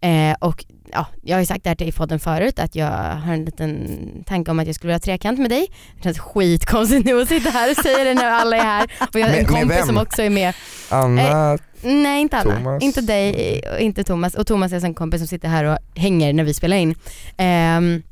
Mm. 0.00 0.30
Eh, 0.30 0.36
och 0.40 0.64
ja, 0.92 1.06
jag 1.22 1.36
har 1.36 1.40
ju 1.40 1.46
sagt 1.46 1.64
det 1.64 1.70
här 1.70 1.74
till 1.76 1.88
i 1.88 1.92
podden 1.92 2.20
förut 2.20 2.58
att 2.58 2.74
jag 2.74 2.86
har 2.90 3.32
en 3.32 3.44
liten 3.44 3.98
tanke 4.26 4.50
om 4.50 4.58
att 4.58 4.66
jag 4.66 4.74
skulle 4.74 4.88
vilja 4.88 4.96
ha 4.96 5.00
trekant 5.00 5.38
med 5.38 5.50
dig. 5.50 5.66
Det 5.96 6.02
känns 6.02 6.18
skitkonstigt 6.18 7.06
nu 7.06 7.22
att 7.22 7.28
sitta 7.28 7.50
här 7.50 7.70
och 7.70 7.76
säga 7.76 8.04
det 8.04 8.14
när 8.14 8.30
alla 8.30 8.56
är 8.56 8.60
här. 8.62 8.84
Och 9.12 9.20
jag 9.20 9.26
har 9.26 9.32
en 9.34 9.42
Med- 9.42 9.48
kompis 9.48 9.78
vem? 9.78 9.86
som 9.86 9.96
också 9.98 10.22
är 10.22 10.30
med. 10.30 10.54
Anna, 10.88 11.58
Nej 11.86 12.20
inte 12.20 12.36
alla, 12.36 12.56
Thomas. 12.56 12.82
inte 12.82 13.00
dig 13.00 13.60
och 13.72 13.80
inte 13.80 14.04
Thomas. 14.04 14.34
Och 14.34 14.46
Thomas 14.46 14.72
är 14.72 14.84
en 14.84 14.94
kompis 14.94 15.20
som 15.20 15.26
sitter 15.26 15.48
här 15.48 15.64
och 15.64 15.78
hänger 15.94 16.32
när 16.32 16.44
vi 16.44 16.54
spelar 16.54 16.76
in. 16.76 16.94
Ehm, 17.36 18.02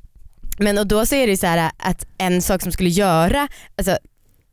men 0.59 0.79
och 0.79 0.87
då 0.87 1.07
så 1.07 1.15
är 1.15 1.27
det 1.27 1.31
ju 1.31 1.37
så 1.37 1.47
här 1.47 1.71
att 1.77 2.07
en 2.19 2.43
sak 2.43 2.63
som 2.63 2.73
skulle 2.73 2.91
göra, 2.91 3.49
alltså 3.77 3.99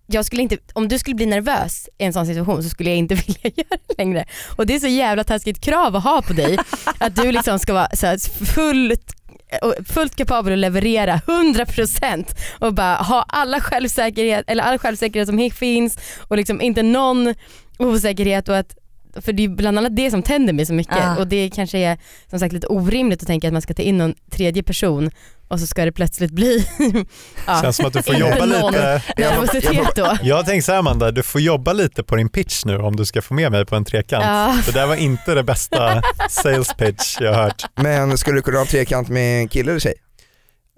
jag 0.07 0.25
skulle 0.25 0.41
inte, 0.41 0.57
om 0.73 0.87
du 0.87 0.99
skulle 0.99 1.15
bli 1.15 1.25
nervös 1.25 1.89
i 1.97 2.03
en 2.03 2.13
sån 2.13 2.25
situation 2.25 2.63
så 2.63 2.69
skulle 2.69 2.89
jag 2.89 2.97
inte 2.97 3.15
vilja 3.27 3.51
göra 3.55 3.79
det 3.87 3.97
längre. 3.97 4.25
Och 4.55 4.65
det 4.65 4.75
är 4.75 4.79
så 4.79 4.87
jävla 4.87 5.23
taskigt 5.23 5.61
krav 5.61 5.95
att 5.95 6.03
ha 6.03 6.21
på 6.21 6.33
dig. 6.33 6.57
Att 6.97 7.15
du 7.15 7.31
liksom 7.31 7.59
ska 7.59 7.73
vara 7.73 7.89
så 7.93 8.07
här 8.07 8.45
fullt 8.45 9.15
och 9.61 9.73
fullt 9.87 10.15
kapabel 10.15 10.53
att 10.53 10.59
leverera 10.59 11.17
100% 11.17 12.25
och 12.59 12.73
bara 12.73 12.95
ha 12.95 13.25
alla 13.27 13.61
självsäkerhet, 13.61 14.45
eller 14.47 14.63
all 14.63 14.77
självsäkerhet 14.77 15.27
som 15.27 15.49
finns 15.51 15.97
och 16.27 16.37
liksom 16.37 16.61
inte 16.61 16.83
någon 16.83 17.33
osäkerhet 17.77 18.49
och 18.49 18.57
att 18.57 18.77
för 19.21 19.33
det 19.33 19.43
är 19.43 19.47
bland 19.49 19.77
annat 19.77 19.95
det 19.95 20.11
som 20.11 20.23
tänder 20.23 20.53
mig 20.53 20.65
så 20.65 20.73
mycket 20.73 20.95
Ja. 20.97 21.17
och 21.17 21.27
det 21.27 21.49
kanske 21.49 21.77
är 21.77 21.97
som 22.29 22.39
sagt 22.39 22.53
lite 22.53 22.67
orimligt 22.67 23.21
att 23.21 23.27
tänka 23.27 23.47
att 23.47 23.53
man 23.53 23.61
ska 23.61 23.73
ta 23.73 23.81
in 23.81 23.97
någon 23.97 24.13
tredje 24.31 24.63
person 24.63 25.11
och 25.47 25.59
så 25.59 25.67
ska 25.67 25.85
det 25.85 25.91
plötsligt 25.91 26.31
bli 26.31 26.65
ja, 27.47 27.59
Känns 27.61 27.75
som 27.75 27.85
att 27.85 27.93
du 27.93 28.03
får 28.03 28.15
jobba 28.19 28.45
lite. 28.45 29.03
nervositet 29.17 29.95
då. 29.95 30.17
Jag 30.23 30.45
tänker 30.45 30.61
så 30.61 30.71
här 30.71 30.79
Amanda, 30.79 31.11
du 31.11 31.23
får 31.23 31.41
jobba 31.41 31.73
lite 31.73 32.03
på 32.03 32.15
din 32.15 32.29
pitch 32.29 32.65
nu 32.65 32.77
om 32.77 32.95
du 32.95 33.05
ska 33.05 33.21
få 33.21 33.33
med 33.33 33.51
mig 33.51 33.65
på 33.65 33.75
en 33.75 33.85
trekant. 33.85 34.23
Ja. 34.25 34.57
Det 34.65 34.71
där 34.71 34.87
var 34.87 34.95
inte 34.95 35.33
det 35.33 35.43
bästa 35.43 36.01
sales 36.29 36.73
pitch 36.77 37.17
jag 37.21 37.33
har 37.33 37.43
hört. 37.43 37.63
men 37.75 38.17
skulle 38.17 38.37
du 38.37 38.41
kunna 38.41 38.57
ha 38.57 38.61
en 38.61 38.67
trekant 38.67 39.09
med 39.09 39.41
en 39.41 39.47
kille 39.47 39.71
eller 39.71 39.79
tjej? 39.79 39.93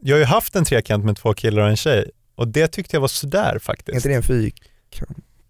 Jag 0.02 0.16
har 0.16 0.20
ju 0.20 0.26
haft 0.26 0.56
en 0.56 0.66
trekant 0.66 1.06
med 1.06 1.18
två 1.18 1.34
killar 1.34 1.62
och 1.62 1.70
en 1.70 1.76
tjej 1.78 2.10
och 2.36 2.48
det 2.48 2.68
tyckte 2.68 2.96
jag 2.96 3.02
var 3.02 3.08
sådär 3.08 3.54
Är 3.56 3.60
faktiskt. 3.60 3.96
inte 3.96 4.10
det 4.10 4.16
en 4.16 4.24
fyr? 4.24 4.52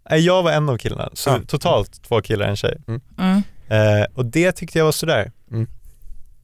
Nej, 0.10 0.19
jag 0.25 0.43
var 0.43 0.51
en 0.51 0.69
av 0.69 0.77
killarna, 0.77 1.10
så 1.13 1.29
Ja. 1.29 1.39
totalt 1.48 2.03
två 2.03 2.22
killar 2.22 2.45
och 2.45 2.50
en 2.50 2.55
tjej. 2.55 2.77
Mm. 3.17 3.41
Eh, 3.67 4.05
och 4.13 4.25
det 4.25 4.51
tyckte 4.51 4.77
jag 4.77 4.86
var 4.86 4.91
sådär. 4.91 5.31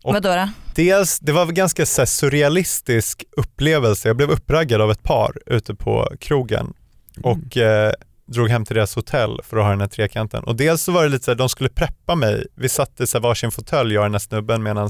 Och- 0.03 0.13
Vadå 0.13 0.29
då? 0.35 0.49
Dels, 0.75 1.19
det 1.19 1.31
var 1.31 1.41
en 1.41 1.53
ganska 1.53 1.85
så 1.85 2.01
här, 2.01 2.05
surrealistisk 2.05 3.23
upplevelse. 3.37 4.09
Jag 4.09 4.17
blev 4.17 4.29
uppraggad 4.31 4.81
av 4.81 4.91
ett 4.91 5.03
par 5.03 5.37
ute 5.45 5.75
på 5.75 6.11
krogen 6.19 6.73
och 7.23 7.57
eh, 7.57 7.93
drog 8.25 8.49
hem 8.49 8.65
till 8.65 8.75
deras 8.75 8.95
hotell 8.95 9.39
för 9.43 9.57
att 9.57 9.63
ha 9.63 9.69
den 9.69 9.81
här 9.81 9.87
trekanten. 9.87 10.43
Och 10.43 10.55
dels 10.55 10.81
så 10.83 10.91
var 10.91 11.03
det 11.03 11.09
lite 11.09 11.25
så 11.25 11.31
här, 11.31 11.35
de 11.35 11.49
skulle 11.49 11.69
preppa 11.69 12.15
mig. 12.15 12.45
Vi 12.55 12.69
satt 12.69 12.99
i 13.01 13.07
så 13.07 13.17
här 13.17 13.23
varsin 13.23 13.51
fåtölj, 13.51 13.93
jag 13.93 14.01
och 14.01 14.05
den 14.05 14.13
här 14.13 14.19
snubben, 14.19 14.63
medan 14.63 14.89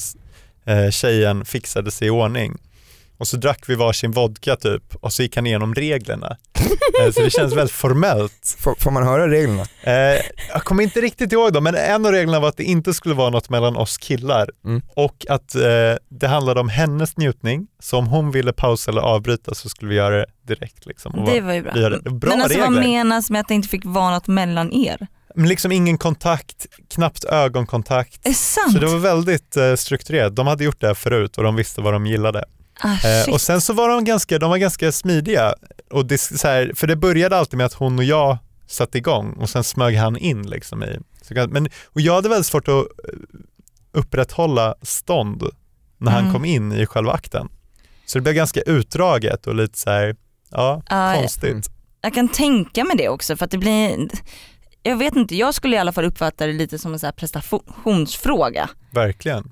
eh, 0.65 0.89
tjejen 0.89 1.45
fixade 1.45 1.91
sig 1.91 2.07
i 2.07 2.11
ordning. 2.11 2.57
Och 3.19 3.27
så 3.27 3.38
drack 3.38 3.63
vi 3.67 3.75
varsin 3.75 4.11
vodka 4.11 4.55
typ 4.55 4.95
och 4.95 5.13
så 5.13 5.21
gick 5.23 5.35
han 5.35 5.47
igenom 5.47 5.75
reglerna. 5.75 6.38
Eh, 7.05 7.11
så 7.11 7.21
det 7.21 7.29
känns 7.29 7.53
väldigt 7.55 7.75
formellt. 7.75 8.55
Får, 8.59 8.75
får 8.79 8.91
man 8.91 9.03
höra 9.03 9.27
reglerna? 9.27 9.65
Eh, 9.83 10.21
jag 10.53 10.63
kommer 10.63 10.83
inte 10.83 11.01
riktigt 11.01 11.31
ihåg 11.33 11.53
dem 11.53 11.63
men 11.63 11.75
en 11.75 12.05
av 12.05 12.11
reglerna 12.11 12.39
var 12.39 12.49
att 12.49 12.57
det 12.57 12.63
inte 12.63 12.93
skulle 12.93 13.15
vara 13.15 13.29
något 13.29 13.49
mellan 13.49 13.75
oss 13.77 13.97
killar 13.97 14.49
Mm. 14.65 14.81
och 14.95 15.25
att 15.29 15.55
eh, 15.55 15.61
det 16.09 16.27
handlade 16.27 16.59
om 16.59 16.69
hennes 16.69 17.17
njutning. 17.17 17.67
Så 17.79 17.97
om 17.97 18.07
hon 18.07 18.31
ville 18.31 18.53
pausa 18.53 18.91
eller 18.91 19.01
avbryta 19.01 19.53
så 19.55 19.69
skulle 19.69 19.89
vi 19.89 19.95
göra 19.95 20.15
det 20.17 20.25
direkt. 20.47 20.85
Liksom. 20.85 21.11
Det 21.25 21.41
va- 21.41 21.47
var 21.47 21.53
ju 21.53 21.61
bra. 21.61 21.71
bra 22.11 22.29
Men 22.29 22.41
alltså 22.41 22.59
vad 22.59 22.71
menas 22.71 23.29
med 23.29 23.41
att 23.41 23.47
det 23.47 23.53
inte 23.53 23.69
fick 23.69 23.85
vara 23.85 24.09
något 24.11 24.27
mellan 24.27 24.73
er? 24.73 25.07
Men 25.35 25.47
liksom 25.49 25.71
ingen 25.71 25.97
kontakt, 25.97 26.65
knappt 26.93 27.23
ögonkontakt. 27.23 28.27
Är 28.27 28.33
sant? 28.33 28.73
Så 28.73 28.79
det 28.79 28.88
var 28.88 28.97
väldigt 28.97 29.57
eh, 29.57 29.75
strukturerat. 29.75 30.35
De 30.35 30.47
hade 30.47 30.63
gjort 30.63 30.81
det 30.81 30.88
här 30.88 30.93
förut 30.93 31.38
och 31.38 31.43
de 31.43 31.55
visste 31.55 31.81
vad 31.81 31.93
de 31.93 32.05
gillade. 32.05 32.45
Ah, 32.79 33.07
Eh, 33.07 33.33
och 33.33 33.41
sen 33.41 33.62
så 33.62 33.74
var 33.74 33.89
de 33.89 34.03
ganska, 34.03 34.39
de 34.39 34.50
var 34.50 34.57
ganska 34.57 34.91
smidiga. 34.91 35.53
Och 35.91 36.05
det, 36.05 36.17
så 36.17 36.48
här, 36.48 36.71
för 36.75 36.88
det 36.88 36.95
började 36.95 37.38
alltid 37.38 37.57
med 37.57 37.65
att 37.65 37.74
hon 37.74 37.98
och 38.00 38.03
jag 38.05 38.38
satte 38.67 38.98
igång 38.98 39.33
och 39.33 39.50
sen 39.50 39.63
smög 39.63 39.95
han 39.95 40.17
in. 40.17 40.50
Liksom 40.50 40.83
i, 40.83 41.00
så, 41.21 41.48
men, 41.50 41.69
och 41.86 42.01
jag 42.01 42.13
hade 42.15 42.29
väldigt 42.29 42.45
svårt 42.45 42.67
att 42.67 42.74
eh, 42.75 42.83
upprätthålla 43.91 44.75
stånd 44.81 45.43
när 45.98 46.12
han 46.12 46.21
Mm. 46.21 46.33
kom 46.33 46.45
in 46.45 46.71
i 46.71 46.86
själva 46.86 47.12
akten. 47.12 47.50
Så 48.05 48.17
det 48.17 48.21
blev 48.21 48.36
ganska 48.36 48.62
utdraget 48.62 49.48
och 49.48 49.55
lite 49.55 49.77
så 49.79 49.89
här, 49.89 50.15
ja, 50.51 50.81
Ja, 50.89 51.13
konstigt. 51.15 51.51
Mm. 51.51 51.62
Jag 52.01 52.13
kan 52.13 52.27
tänka 52.29 52.83
mig 52.83 52.98
det 52.98 53.09
också 53.09 53.38
för 53.38 53.45
att 53.45 53.51
det 53.51 53.57
blir, 53.57 54.09
jag 54.83 54.98
vet 54.98 55.15
inte, 55.15 55.36
jag 55.36 55.53
skulle 55.53 55.75
i 55.75 55.79
alla 55.79 55.91
fall 55.91 56.05
uppfatta 56.05 56.48
det 56.48 56.53
lite 56.53 56.79
som 56.79 56.93
en 56.93 57.00
så 57.00 57.05
här 57.07 57.12
prestationsfråga. 57.13 58.69
Verkligen. 58.91 59.51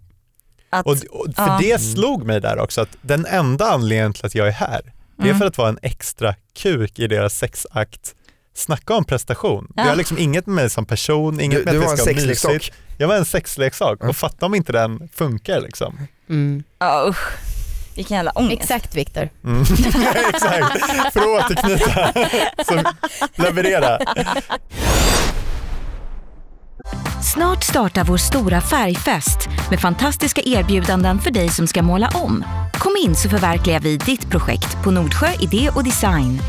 Att, 0.70 0.86
Och, 0.86 0.92
och 0.92 1.26
för 1.36 1.48
Ja. 1.48 1.58
det 1.62 1.82
slog 1.82 2.26
mig 2.26 2.42
där 2.42 2.60
också 2.60 2.82
att 2.82 2.90
den 3.02 3.26
enda 3.26 3.66
anledningen 3.66 4.14
till 4.14 4.26
att 4.26 4.36
jag 4.36 4.48
är 4.48 4.52
här, 4.52 4.82
det 5.18 5.24
är 5.24 5.26
Mm. 5.26 5.40
för 5.40 5.46
att 5.46 5.58
vara 5.58 5.70
en 5.70 5.80
extra 5.82 6.36
kuk 6.58 7.00
i 7.00 7.08
deras 7.08 7.34
sexakt. 7.38 8.14
Snacka 8.56 8.94
om 8.96 9.06
prestation. 9.06 9.68
Det 9.76 9.82
Ja. 9.82 9.90
har 9.90 9.96
liksom 9.96 10.18
inget 10.18 10.46
med 10.46 10.56
mig 10.56 10.70
som 10.70 10.86
person, 10.86 11.40
inget 11.42 11.60
Du, 11.60 11.66
med 11.66 11.74
du 11.74 11.78
att 11.86 11.92
det 11.92 11.98
ska 11.98 12.14
vara 12.14 12.26
mysigt. 12.26 12.76
Jag 12.98 13.08
var 13.08 13.16
en 13.16 13.26
sexleksak 13.26 13.98
Ja. 14.02 14.10
och 14.10 14.16
fatta 14.16 14.46
om 14.46 14.56
inte 14.56 14.72
den 14.72 15.10
funkar 15.14 15.62
liksom. 15.62 16.00
Mm. 16.30 16.64
ja 16.80 17.06
usch, 17.10 17.32
vilken 17.96 18.16
jävla 18.18 18.32
ångest. 18.32 18.62
Exakt 18.62 18.96
Viktor. 18.96 19.30
Mm. 19.44 19.62
Exakt, 20.30 20.80
för 21.14 21.20
att 21.20 21.52
återknyta, 21.52 22.14
leverera. 23.44 24.00
Snart 27.22 27.64
startar 27.64 28.04
vår 28.04 28.18
stora 28.18 28.62
färgfest 28.62 29.50
med 29.70 29.80
fantastiska 29.80 30.42
erbjudanden 30.46 31.20
för 31.20 31.32
dig 31.32 31.50
som 31.50 31.68
ska 31.68 31.84
måla 31.84 32.12
om. 32.14 32.44
Kom 32.74 32.96
in 33.06 33.16
så 33.16 33.30
förverkligar 33.30 33.80
vi 33.80 33.98
ditt 33.98 34.30
projekt 34.30 34.84
på 34.84 34.92
Nordsjö 34.92 35.28
Idé 35.40 35.70
och 35.76 35.84
Design. 35.84 36.40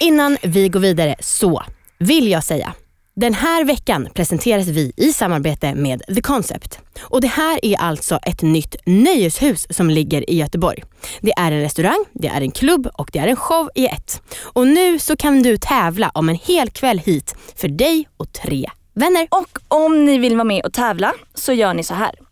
Innan 0.00 0.36
vi 0.42 0.68
går 0.68 0.80
vidare 0.80 1.14
så 1.20 1.62
vill 1.98 2.30
jag 2.30 2.44
säga 2.44 2.74
den 3.16 3.34
här 3.34 3.64
veckan 3.64 4.08
presenteras 4.14 4.68
vi 4.68 4.92
i 4.96 5.12
samarbete 5.12 5.74
med 5.74 6.02
The 6.14 6.20
Concept. 6.20 6.78
Och 7.00 7.20
Det 7.20 7.28
här 7.28 7.58
är 7.62 7.76
alltså 7.76 8.18
ett 8.22 8.42
nytt 8.42 8.76
nöjeshus 8.86 9.66
som 9.70 9.90
ligger 9.90 10.30
i 10.30 10.36
Göteborg. 10.36 10.84
Det 11.20 11.32
är 11.36 11.52
en 11.52 11.60
restaurang, 11.60 12.04
det 12.12 12.28
är 12.28 12.40
en 12.40 12.50
klubb 12.50 12.86
och 12.94 13.10
det 13.12 13.18
är 13.18 13.28
en 13.28 13.36
show 13.36 13.70
i 13.74 13.86
ett. 13.86 14.22
Och 14.40 14.66
nu 14.66 14.98
så 14.98 15.16
kan 15.16 15.42
du 15.42 15.56
tävla 15.56 16.10
om 16.14 16.28
en 16.28 16.38
hel 16.42 16.70
kväll 16.70 16.98
hit 16.98 17.34
för 17.56 17.68
dig 17.68 18.08
och 18.16 18.32
tre 18.32 18.70
vänner. 18.94 19.28
Och 19.30 19.58
om 19.68 20.04
ni 20.04 20.18
vill 20.18 20.36
vara 20.36 20.44
med 20.44 20.64
och 20.64 20.72
tävla 20.72 21.12
så 21.34 21.52
gör 21.52 21.74
ni 21.74 21.84
så 21.84 21.94
här. 21.94 22.23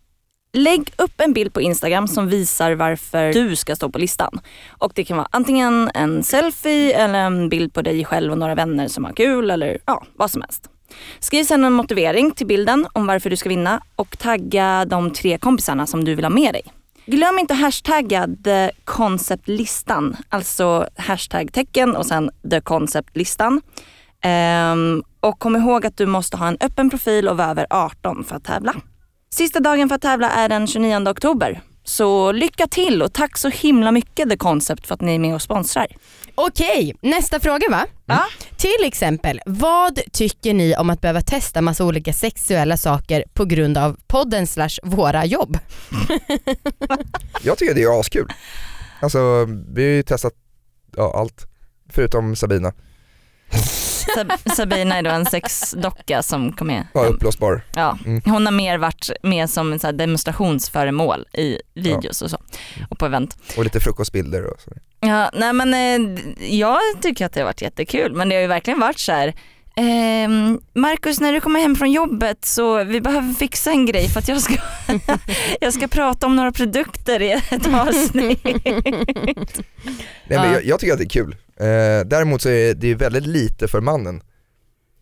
Lägg 0.57 0.93
upp 0.99 1.21
en 1.21 1.33
bild 1.33 1.55
på 1.55 1.61
Instagram 1.61 2.09
som 2.09 2.29
visar 2.29 2.73
varför 2.73 3.33
du 3.33 3.57
ska 3.57 3.77
stå 3.77 3.89
på 3.89 3.99
listan. 3.99 4.41
Och 4.69 4.93
det 4.95 5.05
kan 5.05 5.17
vara 5.17 5.29
antingen 5.31 5.91
en 5.95 6.23
selfie 6.23 7.05
eller 7.05 7.19
en 7.19 7.49
bild 7.49 7.75
på 7.75 7.83
dig 7.83 8.05
själv 8.05 8.33
och 8.33 8.39
några 8.39 8.55
vänner 8.55 8.89
som 8.89 9.05
har 9.05 9.13
kul 9.13 9.51
eller 9.51 9.79
ja, 9.87 10.05
vad 10.15 10.31
som 10.31 10.43
helst. 10.43 10.71
Skriv 11.19 11.45
sen 11.45 11.65
en 11.65 11.73
motivering 11.73 12.31
till 12.31 12.47
bilden 12.47 12.87
om 12.93 13.07
varför 13.07 13.31
du 13.31 13.37
ska 13.37 13.49
vinna 13.49 13.83
och 13.97 14.19
tagga 14.19 14.85
de 14.85 15.11
tre 15.11 15.39
kompisarna 15.39 15.87
som 15.87 16.05
du 16.05 16.15
vill 16.15 16.25
ha 16.25 16.31
med 16.31 16.55
dig. 16.55 16.63
Glöm 17.07 17.39
inte 17.39 17.55
hashtagga 17.55 18.29
the 18.45 18.71
concept-listan, 18.85 20.17
alltså 20.29 20.89
hashtag-tecken 20.97 21.97
och 21.97 22.07
sen 22.07 22.31
the 22.51 22.61
concept-listan. 22.61 23.61
Ehm, 24.21 25.03
och 25.21 25.39
kom 25.39 25.57
ihåg 25.57 25.87
att 25.87 25.97
du 25.97 26.07
måste 26.07 26.37
ha 26.37 26.49
en 26.49 26.57
öppen 26.61 26.91
profil 26.91 27.29
och 27.29 27.37
vara 27.37 27.51
över 27.51 27.67
18 27.71 28.25
för 28.25 28.37
att 28.37 28.45
tävla. 28.45 28.75
Sista 29.35 29.61
dagen 29.61 29.89
för 29.89 29.95
att 29.95 30.03
tävla 30.03 30.31
är 30.31 30.49
den 30.49 30.67
29 30.67 31.09
oktober. 31.09 31.63
Så 31.85 32.33
lycka 32.33 32.67
till 32.67 33.03
och 33.03 33.13
tack 33.13 33.39
så 33.39 33.49
himla 33.49 33.93
mycket 33.93 34.31
The 34.31 34.37
Concept 34.37 34.87
för 34.87 34.95
att 34.95 35.01
ni 35.01 35.15
är 35.15 35.19
med 35.19 35.35
och 35.35 35.43
sponsrar. 35.43 35.87
Okej, 36.35 36.97
nästa 37.01 37.41
fråga 37.41 37.67
va? 37.71 37.87
Ja. 38.07 38.25
Till 38.57 38.85
exempel, 38.85 39.41
vad 39.47 40.01
tycker 40.13 40.55
ni 40.55 40.77
om 40.77 40.91
att 40.91 41.01
behöva 41.01 41.21
testa 41.21 41.61
massa 41.61 41.85
olika 41.85 42.13
sexuella 42.13 42.77
saker 42.77 43.25
på 43.33 43.45
grund 43.45 43.79
av 43.79 43.97
podden 44.07 44.47
slash 44.47 44.79
våra 44.83 45.25
jobb? 45.25 45.59
Jag 47.43 47.59
tycker 47.59 47.75
det 47.75 47.83
är 47.83 48.01
askul. 48.01 48.29
Alltså 49.01 49.45
vi 49.75 49.83
har 49.83 49.91
ju 49.91 50.03
testat 50.03 50.33
ja, 50.97 51.15
allt, 51.17 51.47
förutom 51.91 52.37
Sabina. 52.37 52.73
Sab- 54.17 54.55
Sabina 54.57 54.97
är 54.99 55.03
då 55.03 55.11
en 55.11 55.27
sexdocka 55.27 56.23
som 56.23 56.53
kom 56.53 56.67
med. 56.67 56.87
Ja, 56.95 57.05
uppblåsbar. 57.05 57.63
Ja, 57.77 57.99
Mm. 58.07 58.23
hon 58.25 58.47
har 58.47 58.53
mer 58.53 58.79
varit 58.79 59.11
med 59.23 59.51
som 59.51 59.73
en 59.73 59.79
så 59.79 59.93
demonstrationsföremål 59.93 61.27
i 61.33 61.59
videos 61.75 62.23
och 62.23 62.31
så 62.31 62.39
och 62.91 62.99
på 62.99 63.07
event. 63.07 63.37
Och 63.57 63.65
lite 63.65 63.81
frukostbilder 63.81 64.45
och 64.47 64.61
så. 64.61 64.71
Ja, 65.01 65.31
nej 65.35 65.53
men 65.53 65.75
eh, 65.75 66.21
jag 66.55 66.81
tycker 67.03 67.27
att 67.27 67.33
det 67.33 67.41
har 67.41 67.45
varit 67.47 67.63
jättekul 67.63 68.13
men 68.15 68.29
det 68.29 68.35
har 68.35 68.43
ju 68.43 68.47
verkligen 68.49 68.81
varit 68.81 68.99
så 68.99 69.13
här. 69.13 69.35
Ehm, 69.77 70.61
Marcus 70.75 71.21
när 71.21 71.33
du 71.33 71.41
kommer 71.41 71.61
hem 71.61 71.77
från 71.77 71.93
jobbet 71.93 72.45
så 72.45 72.85
vi 72.85 73.01
behöver 73.01 73.33
fixa 73.33 73.71
en 73.71 73.87
grej 73.87 74.09
för 74.09 74.19
att 74.19 74.29
jag 74.29 74.41
ska, 74.43 74.55
jag 75.61 75.75
ska 75.75 75.89
prata 75.89 76.27
om 76.27 76.37
några 76.37 76.53
produkter 76.53 77.23
i 77.23 77.33
ett 77.33 77.67
avsnitt. 77.75 78.45
Nej, 78.45 79.35
men 80.29 80.37
Ja. 80.37 80.53
jag, 80.53 80.65
jag 80.65 80.81
tycker 80.81 80.93
att 80.93 80.99
det 80.99 81.05
är 81.05 81.09
kul. 81.09 81.37
Eh, 81.57 82.07
däremot 82.07 82.43
så 82.43 82.49
är 82.49 82.75
det 82.75 82.95
väldigt 82.95 83.27
lite 83.27 83.69
för 83.69 83.81
mannen. 83.81 84.23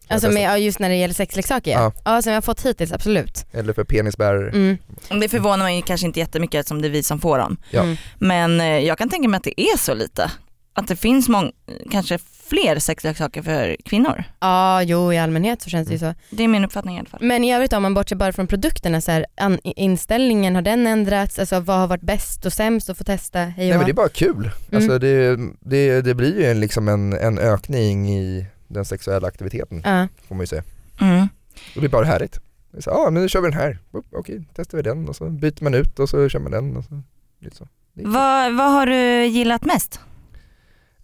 Alltså 0.09 0.27
Jag 0.27 0.35
med, 0.35 0.43
ja, 0.43 0.59
just 0.59 0.79
när 0.79 0.89
det 0.89 0.97
gäller 0.97 1.15
sexleksaker 1.15 1.71
ja. 1.71 1.93
Ja. 2.05 2.23
som 2.23 2.33
jag 2.33 2.37
har 2.37 2.43
fått 2.43 2.67
hittills 2.67 2.93
absolut. 2.93 3.47
Eller 3.53 3.73
för 3.73 3.85
penisbärare. 3.85 4.51
Mm. 4.51 4.79
Det 5.21 5.29
förvånar 5.29 5.65
mig 5.65 5.83
kanske 5.87 6.07
inte 6.07 6.21
jättemycket 6.21 6.59
eftersom 6.61 6.83
det 6.83 6.89
är 6.89 6.91
vi 6.91 7.03
som 7.03 7.21
får 7.21 7.39
dem. 7.39 7.57
Ja. 7.71 7.83
Mm. 7.83 7.97
Men 8.19 8.61
eh, 8.61 8.67
jag 8.79 8.99
kan 8.99 9.09
tänka 9.09 9.29
mig 9.29 9.39
att 9.39 9.45
det 9.45 9.61
är 9.61 9.77
så 9.79 9.95
lite. 9.95 10.31
Att 10.75 10.89
det 10.89 10.97
finns 10.97 11.29
mång- 11.29 11.53
kanske 11.91 12.19
fler 12.51 12.79
sexleksaker 12.79 13.43
för 13.43 13.77
kvinnor. 13.85 14.25
Ja, 14.41 14.83
jo 14.83 15.13
i 15.13 15.19
allmänhet 15.19 15.63
så 15.63 15.71
känns 15.71 15.89
det 15.89 15.95
ju 15.95 15.99
så. 15.99 16.15
Det 16.31 16.45
är 16.45 16.49
min 16.49 16.65
uppfattning 16.65 16.97
i 16.97 16.99
alla 16.99 17.09
fall. 17.09 17.21
Men 17.23 17.45
i 17.45 17.55
övrigt 17.55 17.73
om 17.73 17.83
man 17.83 17.95
bortser 17.95 18.17
bara 18.17 18.33
från 18.33 18.47
produkterna, 18.47 19.01
så 19.01 19.11
här, 19.11 19.27
an, 19.37 19.59
inställningen, 19.65 20.55
har 20.55 20.63
den 20.63 20.87
ändrats? 20.87 21.39
Alltså 21.39 21.61
vad 21.61 21.77
har 21.79 21.87
varit 21.87 22.03
bäst 22.03 22.47
och 22.47 22.53
sämst 22.53 22.91
att 22.91 22.99
få 22.99 23.05
testa? 23.05 23.39
Hej 23.39 23.69
Nej 23.69 23.77
men 23.77 23.87
det 23.87 23.93
är 23.93 23.95
bara 23.95 24.09
kul. 24.09 24.51
Alltså 24.73 24.99
det, 24.99 25.37
det, 25.61 26.03
det 26.03 26.15
blir 26.15 26.39
ju 26.41 26.45
en, 26.47 26.61
liksom 26.61 26.89
en, 26.89 27.13
en 27.13 27.39
ökning 27.39 28.11
i 28.11 28.47
den 28.69 28.85
sexuella 28.85 29.29
aktiviteten 29.29 29.83
Ja. 29.85 30.09
får 30.29 30.35
man 30.35 30.43
ju 30.43 30.47
säga. 30.47 30.63
Mm. 31.01 31.29
Det 31.75 31.85
är 31.85 31.89
bara 31.89 32.05
härligt. 32.05 32.41
Ja 32.87 33.11
men 33.11 33.23
nu 33.23 33.29
kör 33.29 33.41
vi 33.41 33.49
den 33.51 33.59
här, 33.59 33.79
okej 34.13 34.45
testar 34.57 34.77
vi 34.77 34.83
den 34.83 35.09
och 35.09 35.17
så 35.17 35.25
byter 35.31 35.63
man 35.65 35.75
ut 35.75 35.99
och 35.99 36.09
så 36.09 36.29
kör 36.29 36.39
man 36.39 36.53
den 36.53 36.77
och 36.77 36.85
så. 36.85 37.03
Lite 37.41 37.57
så. 37.57 37.69
Vad, 37.93 38.57
vad 38.57 38.73
har 38.73 38.87
du 38.87 39.25
gillat 39.27 39.65
mest? 39.65 40.01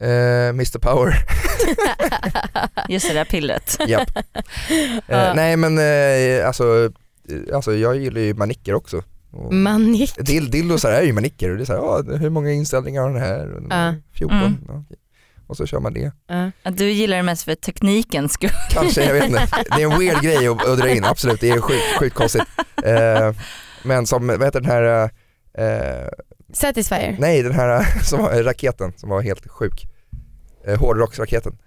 Eh, 0.01 0.49
Mr 0.49 0.79
Power, 0.79 1.15
Just 2.89 3.09
det 3.09 3.15
där 3.15 3.25
pillret. 3.25 3.79
japp. 3.87 4.11
Ja. 5.07 5.35
nej 5.35 5.57
men 5.57 5.79
eh, 5.79 6.47
alltså, 6.47 6.91
alltså 7.55 7.75
jag 7.75 7.97
gillar 7.97 8.21
ju 8.21 8.35
manicker 8.35 8.75
också. 8.75 9.03
Manik. 9.51 10.15
Dill, 10.19 10.51
dildosar 10.51 10.93
är 10.93 11.03
ju 11.03 11.13
manicker 11.13 11.51
och 11.51 11.57
det 11.57 11.63
är 11.63 11.65
så 11.65 11.73
här, 11.73 11.81
ja, 12.11 12.17
hur 12.17 12.31
många 12.31 12.53
inställningar 12.53 13.03
har 13.03 13.11
den 13.11 13.21
här? 13.21 13.61
Här, 13.71 14.03
14. 14.13 14.37
Mm. 14.39 14.55
Okej. 14.69 14.97
Och 15.47 15.57
så 15.57 15.67
kör 15.67 15.81
man 15.81 15.95
det. 15.95 16.13
Att 16.63 16.77
du 16.77 16.91
gillar 16.91 17.17
det 17.17 17.23
mest 17.23 17.45
för 17.45 17.55
teknikens 17.55 18.33
skull. 18.33 18.51
Kanske, 18.71 19.05
jag 19.05 19.13
vet 19.15 19.25
inte. 19.25 19.47
Det 19.77 19.83
är 19.83 19.93
en 19.93 19.99
weird 19.99 20.23
grej 20.23 20.47
att, 20.49 20.67
att 20.69 20.79
dra 20.79 20.89
in, 20.89 21.05
absolut. 21.05 21.41
Det 21.41 21.51
är 21.51 21.61
sjukt, 21.61 21.99
sjukt 21.99 22.17
konstigt. 22.17 22.43
Men 23.85 24.07
som, 24.07 24.27
vad 24.27 24.45
heter 24.45 24.61
den 24.61 24.71
här, 24.71 25.11
Satisfyer. 26.53 27.17
nej 27.19 27.43
den 27.43 27.53
här 27.55 27.85
som 28.05 28.23
var, 28.23 28.43
raketen 28.43 28.93
som 28.97 29.09
var 29.09 29.23
helt 29.23 29.49
sjuk. 29.51 29.87
Eh, 30.67 30.79
hårdrocksraketen. 30.79 31.59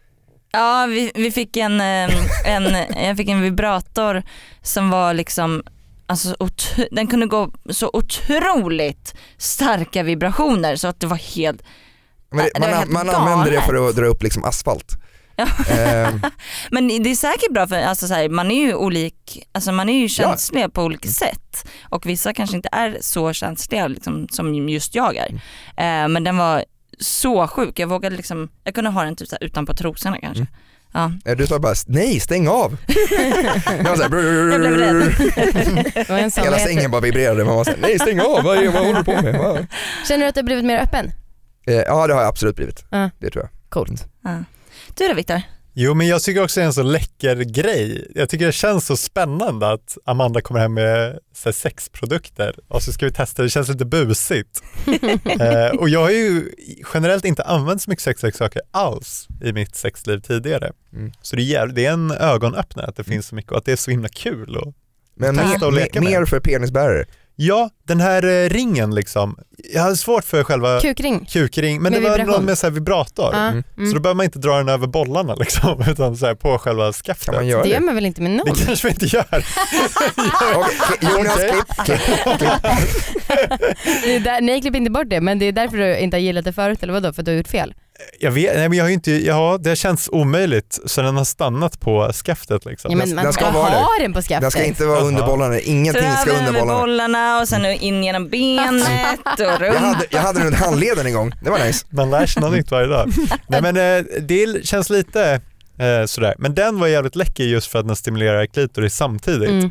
Ja, 0.51 0.85
vi, 0.89 1.11
vi 1.15 1.31
fick 1.31 1.57
en, 1.57 1.81
eh, 1.81 2.45
en, 2.45 2.63
jag 3.05 3.17
fick 3.17 3.29
en 3.29 3.41
vibrator 3.41 4.23
som 4.61 4.89
var 4.89 5.13
liksom 5.13 5.63
Alltså, 6.07 6.35
den 6.91 7.07
kunde 7.07 7.25
gå 7.25 7.51
så 7.69 7.89
otroligt 7.93 9.15
starka 9.37 10.03
vibrationer 10.03 10.75
så 10.75 10.87
att 10.87 10.99
det 10.99 11.07
var 11.07 11.17
helt 11.17 11.63
Men 12.31 12.37
det, 12.37 12.51
Ja, 12.53 12.59
det 12.59 12.59
var 12.59 12.69
man, 12.69 12.77
helt 12.77 12.91
man 12.91 13.09
använder 13.09 13.51
det 13.51 13.61
för 13.61 13.89
att 13.89 13.95
dra 13.95 14.05
upp 14.05 14.23
liksom 14.23 14.43
asfalt. 14.43 14.97
Ja. 15.39 15.73
Ehm, 15.75 16.21
Men 16.71 16.87
det 16.87 17.11
är 17.11 17.15
säkert 17.15 17.51
bra 17.51 17.67
för 17.67 17.75
alltså 17.81 18.07
så 18.07 18.13
här, 18.13 18.29
man 18.29 18.51
är 18.51 18.59
ju 18.65 18.73
olik, 18.73 19.47
alltså 19.51 19.71
man 19.71 19.89
är 19.89 19.99
ju 19.99 20.09
känsliga 20.09 20.69
på 20.69 20.83
olika 20.83 21.09
sätt 21.09 21.67
och 21.89 22.05
vissa 22.05 22.33
kanske 22.33 22.55
inte 22.55 22.69
är 22.71 22.97
så 23.01 23.33
känsliga 23.33 23.87
liksom, 23.87 24.27
som 24.31 24.69
just 24.69 24.95
jag 24.95 25.15
är. 25.15 25.29
Eh, 25.77 26.07
men 26.07 26.23
den 26.23 26.37
var 26.37 26.63
så 26.99 27.47
sjuk, 27.47 27.79
jag 27.79 27.87
vågade 27.87 28.15
liksom, 28.15 28.49
jag 28.63 28.75
kunde 28.75 28.89
ha 28.89 29.03
den 29.03 29.15
typ 29.15 29.27
så 29.27 29.35
här 29.41 29.43
utanpå 29.47 29.73
trosorna 29.73 30.17
kanske. 30.21 30.47
Mm. 30.93 31.19
Ja. 31.25 31.35
du 31.35 31.47
sa 31.47 31.59
bara 31.59 31.73
nej 31.87 32.19
stäng 32.19 32.47
av. 32.47 32.77
jag, 33.77 33.83
var 33.83 33.95
så 33.95 34.03
här, 34.03 34.51
Jag 34.51 34.59
blev 34.59 34.77
rädd. 34.77 36.33
Hela 36.43 36.59
sängen 36.59 36.91
bara 36.91 37.01
vibrerade, 37.01 37.45
man 37.45 37.55
var 37.55 37.63
såhär, 37.63 37.77
nej 37.81 37.99
stäng 37.99 38.19
av, 38.19 38.43
vad, 38.43 38.57
är- 38.57 38.69
vad 38.69 38.85
håller 38.85 38.97
du 38.99 39.03
på 39.03 39.21
med? 39.21 39.35
Va? 39.37 39.57
Känner 40.07 40.23
du 40.25 40.29
att 40.29 40.35
du 40.35 40.39
har 40.39 40.45
blivit 40.45 40.65
mer 40.65 40.79
öppen? 40.79 41.11
Eh, 41.67 41.73
ja 41.75 42.07
det 42.07 42.13
har 42.13 42.21
jag 42.21 42.29
absolut 42.29 42.55
blivit, 42.55 42.85
Ja. 42.89 43.09
det 43.19 43.29
tror 43.29 43.43
jag. 43.43 43.69
Coolt. 43.69 44.05
Ja. 44.23 44.43
Du 44.95 45.07
då 45.07 45.13
Viktor? 45.13 45.41
Jo 45.73 45.93
men 45.93 46.07
jag 46.07 46.21
tycker 46.21 46.43
också 46.43 46.59
det 46.59 46.63
är 46.63 46.67
en 46.67 46.73
så 46.73 46.83
läcker 46.83 47.35
grej. 47.35 48.11
Jag 48.15 48.29
tycker 48.29 48.45
det 48.45 48.51
känns 48.51 48.85
så 48.85 48.97
spännande 48.97 49.71
att 49.71 49.97
Amanda 50.05 50.41
kommer 50.41 50.59
hem 50.59 50.73
med 50.73 51.19
här, 51.45 51.51
sexprodukter 51.51 52.55
och 52.67 52.83
så 52.83 52.91
ska 52.91 53.05
vi 53.05 53.11
testa, 53.11 53.43
det 53.43 53.49
känns 53.49 53.69
lite 53.69 53.85
busigt. 53.85 54.63
eh, 55.39 55.79
och 55.79 55.89
jag 55.89 55.99
har 55.99 56.09
ju 56.09 56.51
generellt 56.93 57.25
inte 57.25 57.43
använt 57.43 57.81
så 57.81 57.89
mycket 57.89 58.03
sexleksaker 58.03 58.61
alls 58.71 59.27
i 59.43 59.53
mitt 59.53 59.75
sexliv 59.75 60.19
tidigare. 60.19 60.71
Mm. 60.93 61.11
Så 61.21 61.35
det 61.35 61.55
är, 61.55 61.67
det 61.67 61.85
är 61.85 61.91
en 61.91 62.11
ögonöppnare 62.11 62.87
att 62.87 62.95
det 62.95 63.03
finns 63.03 63.27
så 63.27 63.35
mycket 63.35 63.51
och 63.51 63.57
att 63.57 63.65
det 63.65 63.71
är 63.71 63.75
så 63.75 63.91
himla 63.91 64.09
kul. 64.09 64.57
Och, 64.57 64.73
Men 65.15 65.37
Testa 65.37 65.67
och 65.67 65.73
mer, 65.73 65.79
leka 65.79 66.01
med. 66.01 66.11
mer 66.11 66.25
för 66.25 66.39
penisbärare. 66.39 67.05
ja, 67.35 67.69
den 67.89 67.99
här 68.01 68.23
eh, 68.45 68.49
ringen 68.49 68.95
liksom. 68.95 69.37
Jag 69.73 69.81
hade 69.81 69.97
svårt 69.97 70.23
för 70.25 70.43
själva 70.43 70.79
Kukring. 70.81 71.25
kukring, 71.25 71.81
men 71.81 71.91
Med 71.93 72.01
det 72.01 72.09
var 72.09 72.17
vibration. 72.17 72.35
någon 72.35 72.45
med 72.45 72.57
så 72.57 72.65
här 72.67 72.71
vibrator. 72.71 73.29
Ja. 73.33 73.47
Mm. 73.47 73.63
Så 73.77 73.83
då 73.95 73.99
behöver 73.99 74.15
man 74.15 74.23
inte 74.23 74.39
dra 74.39 74.57
den 74.57 74.69
över 74.69 74.87
bollarna 74.87 75.35
liksom, 75.35 75.83
utan 75.87 76.17
så 76.17 76.25
här 76.25 76.35
på 76.35 76.57
själva 76.57 76.93
skaftet. 76.93 77.25
Kan 77.25 77.35
man 77.35 77.47
göra 77.47 77.63
Det 77.63 77.69
gör 77.69 77.79
det? 77.79 77.85
man 77.85 77.95
väl 77.95 78.05
inte 78.05 78.21
med 78.21 78.31
någon? 78.31 78.45
Det 78.57 78.65
kanske 78.65 78.87
vi 78.87 78.93
inte 78.93 79.05
gör. 79.05 79.25
Jonas, 81.01 81.35
klipp, 81.35 81.85
klipp, 81.85 82.23
klipp. 82.37 82.39
Det 84.03 84.15
är 84.15 84.19
där, 84.19 84.41
nej 84.41 84.61
klipp 84.61 84.75
inte 84.75 84.91
bort 84.91 85.09
det 85.09 85.21
men 85.21 85.39
det 85.39 85.45
är 85.45 85.51
därför 85.51 85.77
du 85.77 85.97
inte 85.97 86.17
har 86.17 86.21
gillat 86.21 86.45
det 86.45 86.53
förut 86.53 86.83
eller 86.83 86.93
vadå? 86.93 87.13
För 87.13 87.21
att 87.21 87.25
du 87.25 87.31
har 87.31 87.37
gjort 87.37 87.47
fel? 87.47 87.73
Jag 88.19 88.31
vet, 88.31 88.55
nej 88.55 88.69
men 88.69 88.77
jag 88.77 88.85
har 88.85 88.89
inte, 88.89 89.11
ja 89.11 89.57
det 89.61 89.75
känns 89.75 90.09
omöjligt 90.11 90.79
så 90.85 91.01
den 91.01 91.17
har 91.17 91.25
stannat 91.25 91.79
på 91.79 92.11
skaftet 92.13 92.65
liksom. 92.65 92.91
Ja, 92.91 92.97
men 92.97 93.15
man 93.15 93.23
den 93.23 93.33
ska 93.33 93.45
ha 93.45 93.87
den 93.99 94.13
på 94.13 94.21
skaftet. 94.21 94.41
Den 94.41 94.51
ska 94.51 94.63
inte 94.63 94.85
vara 94.85 94.99
under 94.99 95.25
bollarna, 95.25 95.59
ingenting 95.59 96.11
ska 96.21 96.31
under 96.31 96.51
bollarna. 96.61 96.79
bollarna 96.79 97.39
och 97.41 97.47
sen 97.47 97.65
in 97.79 98.03
genom 98.03 98.29
benet 98.29 98.79
och 99.39 99.39
Jag 99.39 99.61
runt. 99.61 99.77
hade, 99.77 100.05
jag 100.09 100.19
hade 100.19 100.39
den 100.39 100.47
runt 100.47 100.57
handleden 100.59 101.05
en 101.05 101.13
gång, 101.13 101.31
det 101.41 101.49
var 101.49 101.59
nice. 101.59 101.85
Man 101.89 102.09
lär 102.09 102.25
sig 102.25 102.41
något 102.41 102.51
nytt 102.51 102.71
varje 102.71 102.87
dag. 102.87 103.11
Nej 103.47 103.61
men 103.61 103.77
eh, 103.77 104.05
det 104.21 104.65
känns 104.65 104.89
lite 104.89 105.41
eh, 105.79 106.05
sådär, 106.05 106.35
men 106.37 106.55
den 106.55 106.79
var 106.79 106.87
jävligt 106.87 107.15
läcker 107.15 107.43
just 107.43 107.71
för 107.71 107.79
att 107.79 107.87
den 107.87 107.95
stimulerar 107.95 108.45
klitoris 108.45 108.95
samtidigt. 108.95 109.49
Mm. 109.49 109.69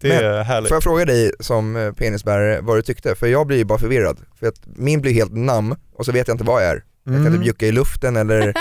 Det 0.00 0.12
är 0.14 0.42
härligt. 0.42 0.68
Får 0.68 0.76
jag 0.76 0.82
fråga 0.82 1.04
dig 1.04 1.32
som 1.40 1.76
eh, 1.76 1.92
penisbärare 1.92 2.60
vad 2.60 2.76
du 2.78 2.82
tyckte? 2.82 3.14
För 3.14 3.26
jag 3.26 3.46
blir 3.46 3.56
ju 3.56 3.64
bara 3.64 3.78
förvirrad. 3.78 4.18
För 4.40 4.46
att 4.46 4.60
min 4.76 5.00
blir 5.00 5.12
helt 5.12 5.32
nam 5.34 5.76
och 5.98 6.04
så 6.04 6.12
vet 6.12 6.28
jag 6.28 6.34
inte 6.34 6.44
vad 6.44 6.62
jag 6.62 6.70
är. 6.70 6.82
Jag 7.06 7.14
kan 7.14 7.26
Mm. 7.26 7.38
typ 7.38 7.46
jucka 7.46 7.66
i 7.66 7.72
luften 7.72 8.16
eller 8.16 8.48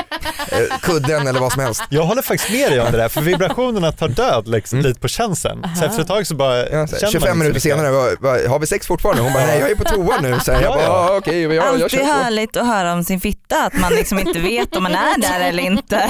eh, 0.52 0.78
kudden 0.82 1.28
eller 1.28 1.40
vad 1.40 1.52
som 1.52 1.62
helst. 1.64 1.84
Jag 1.90 2.04
håller 2.04 2.22
faktiskt 2.22 2.52
med 2.52 2.72
dig 2.72 2.80
om 2.80 2.92
det 2.92 2.98
där, 2.98 3.10
för 3.10 3.22
vibrationerna 3.22 3.92
tar 3.92 4.08
död 4.08 4.48
liksom, 4.48 4.80
Mm. 4.80 4.90
lite 4.90 5.00
på 5.02 5.08
känslan. 5.08 5.68
Så 5.80 5.86
efter 5.86 6.02
ett 6.02 6.08
tag 6.08 6.28
så 6.28 6.36
bara 6.36 6.58
Ja, 6.58 6.66
så 6.66 6.76
här, 6.76 6.86
känner 6.88 7.02
man 7.02 7.12
25 7.12 7.28
inte 7.32 7.34
minuter 7.44 7.60
senare, 7.60 7.92
vad, 7.92 8.16
vad, 8.20 8.42
har 8.46 8.60
vi 8.60 8.68
sex 8.68 8.88
fortfarande? 8.88 9.22
Hon 9.22 9.34
bara, 9.34 9.46
nej 9.46 9.60
jag 9.60 9.72
är 9.72 9.76
på 9.76 9.84
toa 9.96 10.22
nu. 10.22 10.40
Så 10.40 10.52
jag 10.52 10.62
Ja, 10.62 10.70
bara, 10.70 10.82
ja. 10.84 11.06
okej, 11.08 11.18
okay, 11.18 11.42
jag, 11.42 11.54
jag 11.54 11.66
Alltid 11.66 11.92
kör 11.92 11.98
på. 12.00 12.06
härligt 12.06 12.58
att 12.58 12.68
höra 12.68 12.94
om 12.94 13.04
sin 13.04 13.20
fitta, 13.22 13.64
att 13.66 13.80
man 13.80 13.94
liksom 13.94 14.20
inte 14.20 14.40
vet 14.40 14.76
om 14.76 14.84
man 14.84 14.96
är 14.96 15.22
där 15.22 15.40
eller 15.40 15.64
inte. 15.64 16.10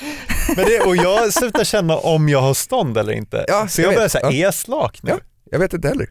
Men 0.56 0.64
det, 0.64 0.80
och 0.80 0.96
jag 0.96 1.32
slutar 1.32 1.64
känna 1.64 1.96
om 1.96 2.28
jag 2.28 2.40
har 2.40 2.54
stånd 2.54 2.98
eller 2.98 3.12
inte. 3.12 3.44
Ja, 3.48 3.68
så 3.68 3.80
jag 3.80 3.88
jag 3.88 3.94
börjar 3.94 4.08
säga, 4.08 4.24
Ja. 4.26 4.32
är 4.32 4.42
jag 4.42 4.54
slak 4.54 4.98
nu? 5.02 5.10
Ja. 5.10 5.16
Jag 5.50 5.58
vet 5.58 5.72
inte 5.72 5.88
heller. 5.88 6.06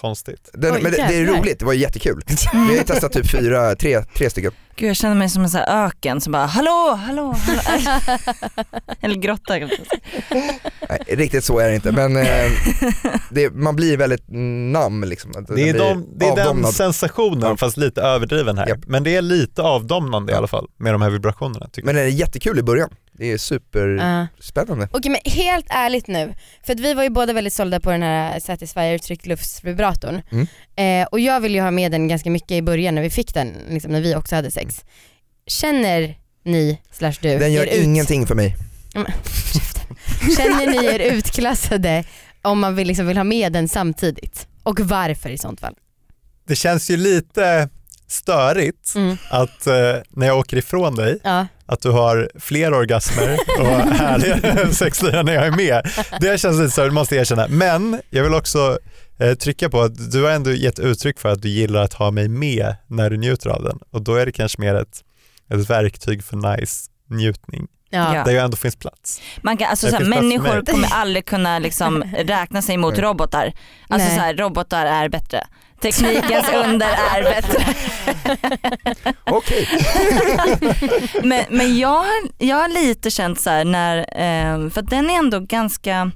Konstigt. 0.00 0.50
Den, 0.52 0.74
Oj, 0.74 0.82
men 0.82 0.92
det, 0.92 0.98
det 0.98 1.02
är 1.04 1.12
jävlar. 1.20 1.38
roligt, 1.40 1.58
det 1.58 1.64
var 1.64 1.72
jättekul. 1.72 2.22
Vi 2.68 2.76
har 2.78 2.84
testat 2.84 3.12
typ 3.12 3.30
fyra, 3.30 3.74
tre, 3.74 4.02
tre 4.16 4.30
stycken. 4.30 4.52
Gud 4.76 4.88
jag 4.88 4.96
känner 4.96 5.14
mig 5.14 5.28
som 5.30 5.42
en 5.42 5.50
sån 5.50 5.60
här 5.60 5.86
öken 5.86 6.20
som 6.20 6.32
bara 6.32 6.46
hallå, 6.46 6.98
hallå, 7.06 7.34
hallå. 7.66 8.00
Eller 9.00 9.14
grotta. 9.14 9.58
kanske. 9.58 9.76
Nej, 10.88 11.02
riktigt 11.08 11.44
så 11.44 11.58
är 11.58 11.68
det 11.68 11.74
inte 11.74 11.92
men 11.92 12.16
eh, 12.16 12.26
det, 13.30 13.50
man 13.50 13.76
blir 13.76 13.96
väldigt 13.96 14.24
nam 14.72 15.04
liksom. 15.04 15.32
Det 15.48 15.68
är, 15.68 15.78
de, 15.78 16.06
det 16.18 16.26
är 16.26 16.36
den 16.36 16.64
sensationen 16.64 17.40
Ja. 17.50 17.56
fast 17.56 17.76
lite 17.76 18.02
överdriven 18.02 18.58
här. 18.58 18.68
Japp. 18.68 18.78
Men 18.86 19.04
det 19.04 19.16
är 19.16 19.22
lite 19.22 19.62
avdomnande 19.62 20.32
i 20.32 20.36
alla 20.36 20.46
fall 20.46 20.66
med 20.76 20.94
de 20.94 21.02
här 21.02 21.10
vibrationerna. 21.10 21.68
Tycker 21.72 21.86
Men 21.86 21.94
det 21.94 22.00
är 22.02 22.06
jättekul 22.06 22.58
i 22.58 22.62
början. 22.62 22.90
Det 23.18 23.32
är 23.32 23.38
superspännande. 23.38 24.88
Ja. 24.92 24.98
Okej 24.98 25.10
men 25.10 25.32
helt 25.32 25.66
ärligt 25.68 26.06
nu, 26.06 26.34
för 26.66 26.72
att 26.72 26.80
vi 26.80 26.94
var 26.94 27.02
ju 27.02 27.10
båda 27.10 27.32
väldigt 27.32 27.52
sålda 27.52 27.80
på 27.80 27.90
den 27.90 28.02
här 28.02 28.40
Satisfyer 28.40 28.98
tryckluftsvibratorn. 28.98 30.22
Mm. 30.30 30.46
Eh, 31.02 31.06
och 31.08 31.20
jag 31.20 31.40
ville 31.40 31.58
ju 31.58 31.62
ha 31.64 31.70
med 31.70 31.92
den 31.92 32.08
ganska 32.08 32.30
mycket 32.30 32.50
i 32.50 32.62
början 32.62 32.94
när 32.94 33.02
vi 33.02 33.10
fick 33.10 33.34
den, 33.34 33.52
liksom 33.68 33.92
när 33.92 34.00
vi 34.00 34.14
också 34.14 34.34
hade 34.34 34.50
sex. 34.50 34.84
Känner 35.46 36.18
ni, 36.44 36.80
slash 36.92 37.14
du, 37.20 37.38
Den 37.38 37.52
gör 37.52 37.66
er 37.66 37.78
ut- 37.78 37.84
ingenting 37.84 38.26
för 38.26 38.34
mig. 38.34 38.56
Känner 40.36 40.66
ni 40.80 40.86
er 40.86 40.98
utklassade 41.12 42.04
om 42.42 42.60
man 42.60 42.74
vill, 42.76 42.88
liksom 42.88 43.06
vill 43.06 43.16
ha 43.16 43.24
med 43.24 43.52
den 43.52 43.68
samtidigt? 43.68 44.46
Och 44.62 44.80
varför 44.80 45.30
i 45.30 45.38
sånt 45.38 45.60
fall? 45.60 45.74
Det 46.46 46.56
känns 46.56 46.90
ju 46.90 46.96
lite 46.96 47.68
störigt 48.08 48.94
Mm. 48.94 49.16
att 49.30 49.66
eh, 49.66 49.74
när 50.10 50.26
jag 50.26 50.38
åker 50.38 50.56
ifrån 50.56 50.94
dig, 50.96 51.18
Ja. 51.24 51.46
att 51.66 51.80
du 51.82 51.90
har 51.90 52.30
fler 52.40 52.74
orgasmer 52.74 53.38
och 53.60 53.66
härligare 53.94 54.72
sexliv 54.74 55.24
när 55.24 55.34
jag 55.34 55.46
är 55.46 55.50
med. 55.50 55.88
Det 56.20 56.40
känns 56.40 56.58
lite 56.58 56.70
störigt 56.70 56.94
måste 56.94 57.14
jag 57.14 57.20
erkänna. 57.20 57.46
Men 57.48 58.00
jag 58.10 58.22
vill 58.22 58.34
också 58.34 58.78
eh, 59.18 59.34
trycka 59.34 59.70
på 59.70 59.80
att 59.80 60.12
du 60.12 60.22
har 60.22 60.30
ändå 60.30 60.50
gett 60.52 60.78
uttryck 60.78 61.20
för 61.20 61.28
att 61.28 61.42
du 61.42 61.48
gillar 61.48 61.82
att 61.82 61.94
ha 61.94 62.10
mig 62.10 62.28
med 62.28 62.74
när 62.86 63.10
du 63.10 63.16
njuter 63.16 63.50
av 63.50 63.62
den 63.62 63.78
och 63.90 64.02
då 64.02 64.14
är 64.14 64.26
det 64.26 64.32
kanske 64.32 64.60
mer 64.60 64.74
ett, 64.74 65.04
ett 65.50 65.70
verktyg 65.70 66.24
för 66.24 66.56
nice 66.56 66.90
njutning 67.10 67.66
Ja. 67.90 68.22
Där 68.26 68.32
jag 68.32 68.44
ändå 68.44 68.56
finns 68.56 68.76
plats. 68.76 69.20
Man 69.42 69.56
kan, 69.56 69.70
alltså, 69.70 69.86
Det 69.86 69.90
så 69.90 69.96
här, 69.96 70.04
finns 70.04 70.10
plats 70.14 70.20
för 70.20 70.38
människor 70.50 70.72
kommer 70.72 70.88
aldrig 70.92 71.26
kunna 71.26 71.58
liksom, 71.58 72.02
räkna 72.18 72.62
sig 72.62 72.76
mot 72.76 72.98
robotar. 72.98 73.52
Alltså, 73.88 74.08
Nej. 74.08 74.16
så 74.16 74.22
här, 74.22 74.34
robotar 74.34 74.86
är 74.86 75.08
bättre. 75.08 75.46
Teknikens 75.84 76.46
under 76.54 76.86
är 76.86 77.22
bättre. 77.22 77.64
Okej. 79.24 79.68
Men, 81.22 81.44
men 81.50 81.78
jag, 81.78 81.88
har- 81.88 82.28
jag 82.38 82.56
har 82.56 82.68
lite 82.68 83.10
känt 83.10 83.40
så 83.40 83.50
här 83.50 83.64
när, 83.64 83.98
eh, 83.98 84.70
för 84.70 84.80
att 84.80 84.90
den 84.90 85.10
är 85.10 85.14
ändå 85.18 85.40
ganska 85.40 86.10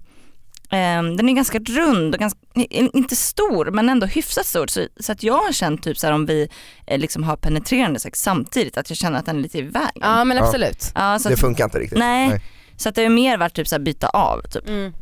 eh, 0.71 1.03
den 1.17 1.29
är 1.29 1.33
ganska 1.33 1.59
rund 1.59 2.15
och 2.15 2.21
ganska, 2.21 2.39
inte 2.71 3.17
stor 3.17 3.71
men 3.71 3.89
ändå 3.89 4.07
hyfsat 4.07 4.47
stor. 4.47 4.67
Så, 4.67 4.87
så 5.01 5.13
att 5.13 5.23
jag 5.23 5.35
har 5.39 5.53
känt 5.53 5.83
typ 5.83 5.99
så 5.99 6.07
här 6.07 6.15
om 6.15 6.27
vi 6.27 6.49
eh, 6.87 6.99
liksom 6.99 7.23
har 7.23 7.37
penetrerande 7.37 8.01
sex 8.01 8.23
samtidigt 8.23 8.79
att 8.79 8.91
jag 8.91 8.97
känner 8.97 9.19
att 9.19 9.27
den 9.27 9.39
är 9.39 9.43
lite 9.43 9.59
i 9.59 9.63
vägen. 9.63 9.91
ja 10.01 10.25
men 10.25 10.39
absolut. 10.39 10.93
Ja, 10.95 11.19
så, 11.19 11.29
Det 11.29 11.35
att, 11.35 11.41
funkar 11.41 11.65
inte 11.65 11.79
riktigt. 11.79 11.99
nej, 11.99 12.41
så 12.77 12.89
att 12.89 12.95
det 12.95 13.03
har 13.03 13.11
mer 13.11 13.39
varit 13.39 13.55
typ 13.55 13.69
så 13.69 13.75
här 13.75 13.81
byta 13.83 14.09
av. 14.09 14.43
Typ. 14.43 14.69
Mm. 14.69 14.93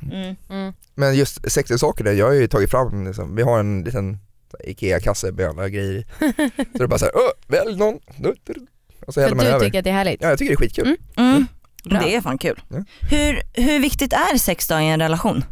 Mm. 0.51 0.73
Men 0.95 1.15
just 1.17 1.53
sexleksakerna, 1.53 2.13
jag 2.13 2.27
har 2.27 2.33
ju 2.33 2.49
tagit 2.49 2.71
fram, 2.71 3.07
liksom, 3.07 3.37
vi 3.37 3.43
har 3.43 3.59
en 3.61 3.83
liten 3.83 4.19
IKEA-kasse 4.65 5.33
med 5.33 5.49
alla 5.49 5.69
grejer. 5.69 6.05
Så 6.57 6.79
det 6.79 6.85
är 6.85 6.87
bara 6.87 6.99
såhär, 6.99 7.13
välj 7.47 7.77
någon. 7.77 7.99
Och 9.07 9.15
så 9.15 9.21
häller 9.21 9.33
att 9.33 9.37
man 9.37 9.47
du 9.47 9.53
över. 9.53 9.65
tycker 9.65 9.79
att 9.79 9.85
det 9.85 9.91
är 9.91 9.95
härligt? 9.95 10.23
Ja 10.23 10.29
jag 10.29 10.39
tycker 10.39 10.51
det 10.51 10.55
är 10.55 10.67
skitkul. 10.67 10.87
Mm. 10.87 10.97
Mm. 11.17 11.47
Bra. 11.85 12.01
Det 12.01 12.15
är 12.15 12.21
fan 12.21 12.39
kul. 12.39 12.61
Ja. 12.69 12.85
Hur, 13.11 13.43
hur 13.55 13.79
viktigt 13.81 14.13
är 14.13 14.39
sex 14.39 14.69
då 14.69 14.79
i 14.79 14.87
en 14.89 15.01
relation? 15.01 15.45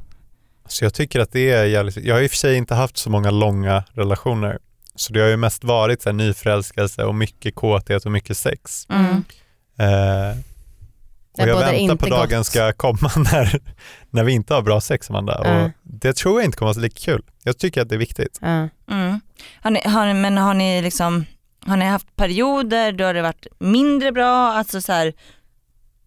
Så 0.68 0.85
jag 0.85 0.94
tycker 0.94 1.20
att 1.20 1.33
det 1.33 1.50
är 1.50 1.64
jävligt, 1.64 1.96
jag 1.96 2.14
har 2.14 2.22
i 2.22 2.26
och 2.26 2.30
för 2.30 2.37
sig 2.37 2.57
inte 2.57 2.74
haft 2.74 2.96
så 2.96 3.11
många 3.11 3.30
långa 3.30 3.85
relationer. 3.92 4.59
Så 4.96 5.12
det 5.12 5.20
har 5.20 5.28
ju 5.28 5.37
mest 5.37 5.64
varit 5.64 6.02
så 6.02 6.09
här 6.09 6.14
nyförälskelse 6.14 7.04
och 7.04 7.14
mycket 7.14 7.54
kåthet 7.54 8.07
och 8.07 8.12
mycket 8.12 8.37
sex. 8.37 8.87
Mm. 8.90 9.24
Eh, 9.78 10.37
och 11.42 11.49
jag 11.49 11.55
väntar 11.57 11.73
inte 11.73 11.97
på 11.97 12.07
dagen 12.11 12.38
gott. 12.38 12.47
ska 12.47 12.73
komma 12.73 13.11
när, 13.16 13.61
när 14.11 14.25
vi 14.25 14.33
inte 14.33 14.55
har 14.55 14.62
bra 14.62 14.81
sex 14.81 15.11
Amanda. 15.11 15.40
Ja. 15.44 15.64
Och 15.64 15.70
det 15.83 16.12
tror 16.16 16.40
jag 16.40 16.44
inte 16.44 16.57
kommer 16.59 16.70
att 16.70 16.77
vara 16.77 16.83
lika 16.83 17.01
kul. 17.12 17.23
Jag 17.42 17.59
tycker 17.59 17.83
att 17.83 17.88
det 17.88 17.94
är 17.94 17.99
viktigt. 17.99 18.38
Mm. 18.42 19.20
Har 19.61 19.70
ni, 19.70 19.81
har, 19.85 20.07
ni- 20.07 20.14
men 20.14 20.38
har 20.38 20.55
ni 20.55 20.83
liksom, 20.83 21.25
har 21.66 21.77
ni 21.77 21.85
haft 21.85 22.16
perioder 22.16 22.92
då 22.92 23.05
har 23.05 23.14
det 23.14 23.23
varit 23.23 23.47
mindre 23.59 24.12
bra, 24.12 24.53
alltså 24.53 24.81
så 24.81 24.92
här, 24.92 25.12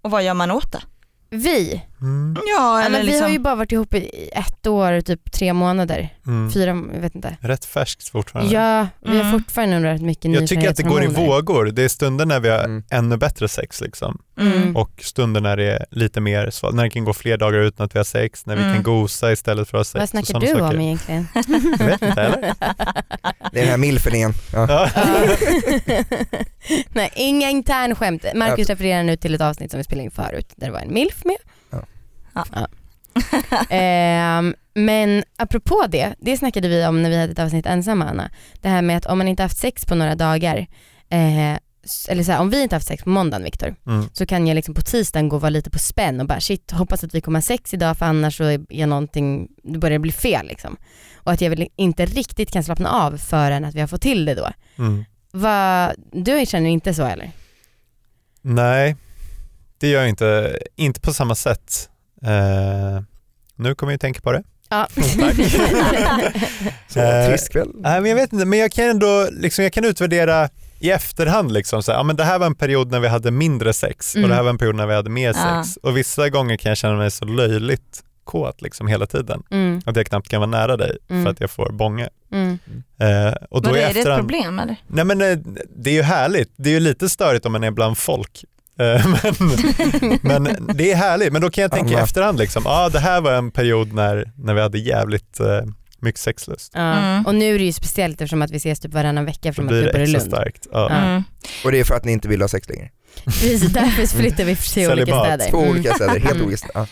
och 0.01 0.11
vad 0.11 0.23
gör 0.23 0.33
man 0.33 0.51
åt 0.51 0.71
det? 0.71 0.81
Vi 1.29 1.81
Mm. 2.01 2.37
Ja, 2.57 2.79
eller 2.79 2.89
men 2.89 3.01
vi 3.01 3.07
har 3.07 3.13
liksom, 3.13 3.31
ju 3.31 3.39
bara 3.39 3.55
varit 3.55 3.71
ihop 3.71 3.93
i 3.93 4.29
ett 4.33 4.67
år, 4.67 5.01
typ 5.01 5.31
tre 5.31 5.53
månader. 5.53 6.09
Mm. 6.27 6.51
Fyra, 6.51 6.69
jag 6.93 7.01
vet 7.01 7.15
inte. 7.15 7.37
Rätt 7.41 7.65
färskt 7.65 8.09
fortfarande. 8.09 8.53
Ja, 8.53 8.87
vi 9.01 9.09
har 9.17 9.25
Mm. 9.25 9.31
fortfarande 9.31 9.93
rätt 9.93 10.01
mycket 10.01 10.31
Jag 10.31 10.47
tycker 10.47 10.69
att 10.69 10.75
det 10.77 10.83
går 10.83 11.03
i 11.03 11.07
vågor. 11.07 11.65
Det 11.65 11.83
är 11.83 11.89
stunder 11.89 12.25
när 12.25 12.39
vi 12.39 12.49
har 12.49 12.59
Mm. 12.63 12.83
ännu 12.91 13.17
bättre 13.17 13.47
sex 13.47 13.81
liksom. 13.81 14.21
mm. 14.39 14.75
och 14.77 14.91
stunder 15.03 15.41
när 15.41 15.57
det 15.57 15.63
är 15.71 15.85
lite 15.91 16.21
mer 16.21 16.49
svalt, 16.49 16.75
när 16.75 16.83
det 16.83 16.89
kan 16.89 17.03
gå 17.05 17.13
fler 17.13 17.37
dagar 17.37 17.59
utan 17.59 17.85
att 17.85 17.95
vi 17.95 17.99
har 17.99 18.03
sex, 18.03 18.45
när 18.45 18.55
vi 18.55 18.61
Mm. 18.61 18.73
kan 18.73 18.83
gosa 18.83 19.31
istället 19.31 19.69
för 19.69 19.77
att 19.77 19.79
ha 19.79 19.85
sex. 19.85 19.99
Vad 20.13 20.25
snackar 20.25 20.39
du 20.39 20.47
saker. 20.47 20.75
om 20.75 20.81
egentligen? 20.81 21.27
Jag 21.79 21.85
vet 21.85 22.01
inte 22.01 22.21
eller? 22.21 22.41
Det 23.51 23.59
är 23.59 23.61
den 23.63 23.69
här 23.69 23.77
milfen 23.77 24.15
igen. 24.15 24.33
Ja. 24.53 24.67
Ja. 24.69 24.89
Nej, 26.93 27.11
inga 27.15 27.49
intern 27.49 27.95
skämt. 27.95 28.25
Marcus 28.35 28.69
refererar 28.69 29.03
nu 29.03 29.15
till 29.17 29.35
ett 29.35 29.41
avsnitt 29.41 29.71
som 29.71 29.77
vi 29.77 29.83
spelade 29.83 30.03
in 30.05 30.11
förut 30.11 30.53
där 30.55 30.67
det 30.67 30.73
var 30.73 30.79
en 30.79 30.93
milf 30.93 31.25
med. 31.25 31.35
Ja. 32.37 32.45
Ja. 32.55 32.67
Ehm, 33.69 34.55
men 34.73 35.23
apropå 35.37 35.85
det, 35.89 36.15
det 36.19 36.37
snackade 36.37 36.67
vi 36.67 36.85
om 36.85 37.03
när 37.03 37.09
vi 37.09 37.17
hade 37.17 37.31
ett 37.31 37.39
avsnitt 37.39 37.65
ensamma 37.65 38.05
Anna. 38.09 38.29
Det 38.61 38.69
här 38.69 38.81
med 38.81 38.97
att 38.97 39.05
om 39.05 39.17
man 39.17 39.27
inte 39.27 39.43
haft 39.43 39.57
sex 39.57 39.85
på 39.85 39.95
några 39.95 40.15
dagar, 40.15 40.57
eh, 41.09 41.57
eller 42.09 42.23
så 42.23 42.31
här, 42.31 42.39
om 42.39 42.49
vi 42.49 42.61
inte 42.63 42.75
haft 42.75 42.87
sex 42.87 43.03
på 43.03 43.09
måndagen 43.09 43.43
Viktor, 43.43 43.75
Mm. 43.87 44.09
så 44.13 44.25
kan 44.25 44.47
jag 44.47 44.55
liksom 44.55 44.73
på 44.73 44.81
tisdagen 44.81 45.29
gå 45.29 45.35
och 45.35 45.41
vara 45.41 45.49
lite 45.49 45.69
på 45.69 45.79
spänn 45.79 46.19
och 46.19 46.27
bara 46.27 46.39
shit, 46.39 46.71
hoppas 46.71 47.03
att 47.03 47.15
vi 47.15 47.21
kommer 47.21 47.37
ha 47.37 47.41
sex 47.41 47.73
idag 47.73 47.97
för 47.97 48.05
annars 48.05 48.37
så 48.37 48.43
är 48.43 48.65
jag 48.69 48.89
någonting, 48.89 49.47
det 49.63 49.79
börjar 49.79 49.99
bli 49.99 50.11
fel 50.11 50.47
liksom. 50.47 50.77
Och 51.15 51.31
att 51.31 51.41
jag 51.41 51.49
väl 51.49 51.67
inte 51.75 52.05
riktigt 52.05 52.51
kan 52.51 52.63
slappna 52.63 52.89
av 52.89 53.17
förrän 53.17 53.65
att 53.65 53.75
vi 53.75 53.79
har 53.79 53.87
fått 53.87 54.01
till 54.01 54.25
det 54.25 54.35
då. 54.35 54.49
Mm. 54.77 55.05
Va, 55.31 55.91
du 56.11 56.45
känner 56.45 56.69
inte 56.69 56.93
så 56.93 57.05
eller? 57.05 57.31
Nej, 58.41 58.95
det 59.79 59.87
gör 59.89 59.99
jag 59.99 60.09
inte. 60.09 60.57
Inte 60.75 60.99
på 61.01 61.13
samma 61.13 61.35
sätt. 61.35 61.89
Eh, 62.23 63.01
nu 63.55 63.75
kommer 63.75 63.91
jag 63.93 63.95
att 63.95 64.01
tänka 64.01 64.21
på 64.21 64.31
det. 64.31 64.43
Ja. 64.69 64.87
Så 66.87 66.99
Eh, 66.99 67.27
trist 67.29 67.51
kväll. 67.51 67.69
Nej, 67.75 68.01
men 68.01 68.09
jag 68.09 68.15
vet 68.15 68.33
inte, 68.33 68.45
men 68.45 68.59
jag 68.59 68.71
kan 68.71 68.85
ändå 68.85 69.27
liksom, 69.31 69.63
jag 69.63 69.73
kan 69.73 69.85
utvärdera 69.85 70.49
i 70.79 70.91
efterhand. 70.91 71.51
Liksom, 71.51 71.83
så 71.83 71.91
här, 71.91 71.99
ja, 71.99 72.03
men 72.03 72.15
det 72.15 72.23
här 72.23 72.39
var 72.39 72.45
en 72.45 72.55
period 72.55 72.91
när 72.91 72.99
vi 72.99 73.07
hade 73.07 73.31
mindre 73.31 73.73
sex 73.73 74.13
och 74.13 74.17
Mm. 74.17 74.29
det 74.29 74.35
här 74.35 74.43
var 74.43 74.49
en 74.49 74.57
period 74.57 74.75
när 74.75 74.87
vi 74.87 74.93
hade 74.93 75.09
mer 75.09 75.33
Ja. 75.35 75.63
sex. 75.63 75.77
Och 75.83 75.97
vissa 75.97 76.29
gånger 76.29 76.57
kan 76.57 76.69
jag 76.69 76.77
känna 76.77 76.95
mig 76.95 77.11
så 77.11 77.25
löjligt 77.25 78.03
kåt 78.23 78.61
liksom, 78.61 78.87
hela 78.87 79.05
tiden. 79.05 79.43
mm, 79.51 79.81
Att 79.85 79.95
jag 79.95 80.05
knappt 80.05 80.29
kan 80.29 80.39
vara 80.41 80.49
nära 80.51 80.77
dig 80.77 80.97
Mm. 81.09 81.23
för 81.23 81.31
att 81.31 81.39
jag 81.39 81.51
får 81.51 81.71
bånge. 81.71 82.09
mm. 82.31 82.59
Eh, 82.99 83.33
och 83.49 83.61
då 83.61 83.69
Men 83.69 83.79
i 83.79 83.83
är 83.83 83.93
det 83.93 83.99
ett 83.99 84.17
problem 84.17 84.59
eller? 84.59 84.75
Nej 84.87 85.05
men 85.05 85.21
eh, 85.21 85.37
det 85.75 85.89
är 85.89 85.93
ju 85.93 86.01
härligt. 86.01 86.51
Det 86.55 86.69
är 86.69 86.73
ju 86.73 86.79
lite 86.79 87.09
störigt 87.09 87.45
om 87.45 87.51
man 87.51 87.63
är 87.63 87.71
bland 87.71 87.97
folk. 87.97 88.45
Eh, 88.79 89.07
men, 90.21 90.43
men 90.43 90.69
det 90.73 90.91
är 90.91 90.95
härligt. 90.95 91.33
Men 91.33 91.41
då 91.41 91.49
kan 91.49 91.61
jag 91.61 91.71
tänka 91.71 91.93
i 91.93 91.95
efterhand 91.95 92.39
liksom, 92.39 92.63
ah, 92.67 92.89
det 92.89 92.99
här 92.99 93.21
var 93.21 93.33
en 93.33 93.51
period 93.51 93.93
när, 93.93 94.31
när 94.35 94.53
vi 94.53 94.61
hade 94.61 94.79
jävligt 94.79 95.39
eh, 95.39 95.61
mycket 95.99 96.21
sexlust. 96.21 96.75
Mm. 96.75 97.25
Och 97.25 97.35
nu 97.35 97.55
är 97.55 97.59
det 97.59 97.65
ju 97.65 97.71
speciellt 97.73 98.21
eftersom 98.21 98.41
att 98.41 98.51
vi 98.51 98.57
ses 98.57 98.79
typ 98.79 98.93
varannan 98.93 99.25
vecka 99.25 99.49
eftersom 99.49 99.65
att 99.65 99.71
det 99.83 99.91
bor 99.93 100.01
i 100.01 100.07
Lund. 100.07 100.25
starkt. 100.25 100.67
Ja. 100.71 100.89
Mm. 100.89 101.23
Och 101.63 101.71
det 101.71 101.79
är 101.79 101.83
för 101.83 101.95
att 101.95 102.05
ni 102.05 102.11
inte 102.11 102.27
vill 102.27 102.41
ha 102.41 102.47
sex 102.47 102.69
längre. 102.69 102.89
Precis, 103.25 103.61
därför 103.61 104.17
flyttar 104.17 104.43
vi 104.43 104.55
till 104.55 104.91
olika 104.91 105.19
städer. 105.23 105.49
Två 105.51 105.57
Mm. 105.57 105.69
olika 105.71 105.93
städer, 105.93 106.19
helt 106.19 106.31
Mm. 106.31 106.43
olika 106.45 106.57
städer. 106.57 106.73
Ja. 106.79 106.87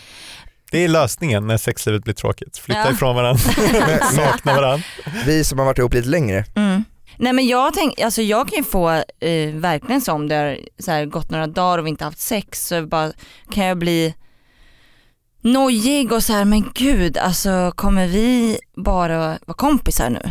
Det 0.72 0.84
är 0.84 0.88
lösningen 0.88 1.48
när 1.48 1.58
sexlivet 1.58 2.04
blir 2.04 2.14
tråkigt. 2.14 2.58
Flytta 2.58 2.80
Ja. 2.86 2.92
ifrån 2.92 3.16
varandra, 3.16 3.40
sakna 4.16 4.54
varandra. 4.56 4.86
Vi 5.26 5.44
som 5.44 5.60
har 5.60 5.66
varit 5.66 5.78
ihop 5.78 5.94
lite 5.94 6.08
längre, 6.10 6.46
Mm. 6.56 6.84
Nej 7.18 7.34
men 7.34 7.48
jag, 7.48 7.74
tänk, 7.74 8.00
alltså 8.00 8.22
jag 8.22 8.48
kan 8.50 8.58
ju 8.58 8.64
få 8.64 8.90
eh, 9.20 9.50
verkligen 9.54 10.02
så 10.02 10.14
om 10.14 10.28
det 10.28 10.36
har 10.36 10.60
så 10.80 10.92
här, 10.92 11.06
gått 11.06 11.30
några 11.32 11.48
dagar 11.48 11.78
och 11.78 11.86
vi 11.86 11.90
inte 11.90 12.04
haft 12.04 12.20
sex 12.20 12.68
så 12.68 12.86
bara, 12.88 13.12
kan 13.52 13.66
jag 13.66 13.78
bli 13.78 14.14
nojig 15.42 16.12
och 16.12 16.24
så 16.24 16.34
här, 16.34 16.46
men 16.46 16.72
gud 16.76 17.18
alltså 17.18 17.72
kommer 17.76 18.08
vi 18.08 18.58
bara 18.76 19.18
vara 19.20 19.58
kompisar 19.58 20.10
nu? 20.10 20.22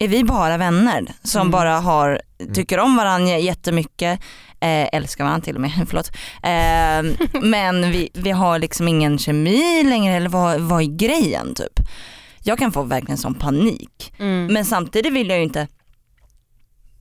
Är 0.00 0.08
vi 0.08 0.24
bara 0.24 0.56
vänner 0.56 1.12
som 1.22 1.40
Mm. 1.40 1.50
bara 1.50 1.78
har, 1.80 2.20
tycker 2.54 2.78
om 2.78 2.96
varandra 2.96 3.38
jättemycket, 3.38 4.20
eh, 4.60 4.88
älskar 4.94 5.24
varandra 5.24 5.44
till 5.44 5.54
och 5.54 5.60
med, 5.60 5.70
förlåt. 5.88 6.10
Eh, 6.42 7.40
men 7.42 7.90
vi, 7.90 8.08
vi 8.14 8.30
har 8.30 8.58
liksom 8.58 8.88
ingen 8.88 9.18
kemi 9.18 9.82
längre 9.84 10.16
eller 10.16 10.28
vad, 10.28 10.60
vad 10.60 10.82
är 10.82 10.96
grejen 10.96 11.54
typ? 11.54 11.80
Jag 12.42 12.58
kan 12.58 12.72
få 12.72 12.82
verkligen 12.82 13.18
sån 13.18 13.34
panik. 13.34 14.12
Mm. 14.18 14.46
Men 14.46 14.64
samtidigt 14.64 15.12
vill 15.12 15.28
jag 15.28 15.38
ju 15.38 15.44
inte 15.44 15.68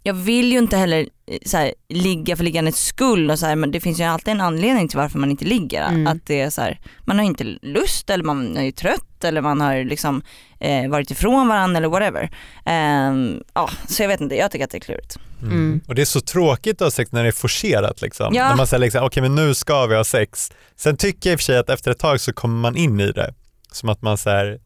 jag 0.07 0.13
vill 0.13 0.51
ju 0.51 0.57
inte 0.57 0.77
heller 0.77 0.99
eh, 1.27 1.37
så 1.45 1.57
här, 1.57 1.73
ligga 1.89 2.35
för 2.35 2.43
liggandets 2.43 2.85
skull 2.85 3.31
och 3.31 3.39
så 3.39 3.45
här, 3.45 3.55
men 3.55 3.71
det 3.71 3.79
finns 3.79 3.99
ju 3.99 4.03
alltid 4.03 4.31
en 4.31 4.41
anledning 4.41 4.87
till 4.87 4.97
varför 4.97 5.19
man 5.19 5.31
inte 5.31 5.45
ligger. 5.45 5.87
Mm. 5.87 6.07
Att 6.07 6.25
det 6.25 6.41
är 6.41 6.49
så 6.49 6.61
här, 6.61 6.79
man 6.99 7.17
har 7.17 7.25
inte 7.25 7.43
lust 7.61 8.09
eller 8.09 8.23
man 8.23 8.57
är 8.57 8.63
ju 8.63 8.71
trött 8.71 9.23
eller 9.23 9.41
man 9.41 9.61
har 9.61 9.83
liksom 9.83 10.21
eh, 10.59 10.89
varit 10.89 11.11
ifrån 11.11 11.47
varandra 11.47 11.77
eller 11.77 11.87
whatever. 11.87 12.31
Ehm, 12.65 13.43
ja, 13.53 13.69
så 13.87 14.03
jag 14.03 14.07
vet 14.07 14.21
inte, 14.21 14.35
jag 14.35 14.51
tycker 14.51 14.65
att 14.65 14.71
det 14.71 14.77
är 14.77 14.79
klurigt. 14.79 15.17
Mm. 15.41 15.81
Och 15.87 15.95
det 15.95 16.01
är 16.01 16.05
så 16.05 16.21
tråkigt 16.21 16.81
att 16.81 16.85
ha 16.85 16.91
sex 16.91 17.11
när 17.11 17.23
det 17.23 17.29
är 17.29 17.31
forcerat. 17.31 18.01
Liksom. 18.01 18.33
Ja. 18.33 18.49
När 18.49 18.55
man 18.55 18.67
säger 18.67 18.81
liksom, 18.81 19.03
okej 19.03 19.21
men 19.21 19.35
nu 19.35 19.53
ska 19.53 19.85
vi 19.85 19.95
ha 19.95 20.03
sex. 20.03 20.51
Sen 20.75 20.97
tycker 20.97 21.29
jag 21.29 21.33
i 21.33 21.35
och 21.35 21.39
för 21.39 21.43
sig 21.43 21.57
att 21.57 21.69
efter 21.69 21.91
ett 21.91 21.99
tag 21.99 22.21
så 22.21 22.33
kommer 22.33 22.61
man 22.61 22.75
in 22.75 22.99
i 22.99 23.11
det. 23.11 23.33
Som 23.71 23.89
att 23.89 24.01
man 24.01 24.17
så 24.17 24.29
här 24.29 24.59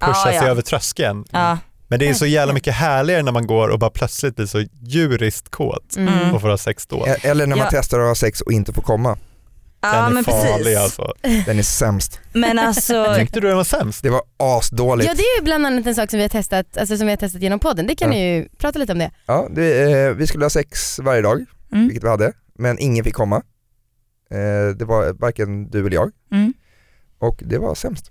pushar 0.00 0.32
ja. 0.32 0.40
sig 0.40 0.50
över 0.50 0.62
tröskeln. 0.62 1.24
Ja, 1.30 1.58
Men 1.88 1.98
det 1.98 2.08
är 2.08 2.14
så 2.14 2.26
jävla 2.26 2.54
mycket 2.54 2.74
härligare 2.74 3.22
när 3.22 3.32
man 3.32 3.46
går 3.46 3.68
och 3.68 3.78
bara 3.78 3.90
plötsligt 3.90 4.36
blir 4.36 4.46
så 4.46 4.64
djuriskt 4.80 5.48
kåt 5.50 5.96
Mm. 5.96 6.34
och 6.34 6.40
får 6.40 6.48
ha 6.48 6.58
sex 6.58 6.86
då. 6.86 7.06
E- 7.06 7.16
eller 7.22 7.46
när 7.46 7.56
man 7.56 7.64
Ja. 7.72 7.78
testar 7.80 8.00
att 8.00 8.06
ha 8.06 8.14
sex 8.14 8.40
och 8.40 8.52
inte 8.52 8.72
får 8.72 8.82
komma. 8.82 9.18
ja 9.80 9.92
Den 9.92 10.04
är 10.04 10.10
men 10.10 10.24
farlig 10.24 10.64
precis. 10.64 10.76
alltså. 10.78 11.12
Den 11.46 11.58
är 11.58 11.62
sämst. 11.62 12.20
Men 12.32 12.58
alltså, 12.58 13.14
Tyckte 13.18 13.40
du 13.40 13.46
den 13.48 13.56
var 13.56 13.64
sämst? 13.64 14.02
Det 14.02 14.10
var 14.10 14.22
asdåligt. 14.36 15.08
Ja 15.08 15.14
det 15.14 15.22
är 15.22 15.38
ju 15.38 15.44
bland 15.44 15.66
annat 15.66 15.86
en 15.86 15.94
sak 15.94 16.10
som 16.10 16.16
vi 16.18 16.22
har 16.24 16.28
testat, 16.28 16.76
alltså 16.76 16.96
som 16.96 17.06
vi 17.06 17.12
har 17.12 17.16
testat 17.16 17.42
genom 17.42 17.58
podden. 17.58 17.86
Det 17.86 17.94
kan 17.94 18.08
Ja. 18.12 18.14
ni 18.18 18.34
ju 18.36 18.48
prata 18.58 18.78
lite 18.78 18.92
om 18.92 18.98
det. 18.98 19.10
Ja, 19.26 19.48
det, 19.50 19.82
eh, 19.92 20.10
vi 20.14 20.26
skulle 20.26 20.44
ha 20.44 20.50
sex 20.50 20.98
varje 20.98 21.22
dag, 21.22 21.44
mm, 21.72 21.84
vilket 21.88 22.04
vi 22.04 22.08
hade, 22.08 22.32
men 22.58 22.78
ingen 22.78 23.04
fick 23.04 23.14
komma. 23.14 23.36
Eh, 24.30 24.76
det 24.76 24.84
var 24.84 25.12
varken 25.12 25.70
du 25.70 25.78
eller 25.86 25.94
jag 25.96 26.10
mm. 26.32 26.52
och 27.18 27.42
det 27.44 27.58
var 27.58 27.74
sämst. 27.74 28.10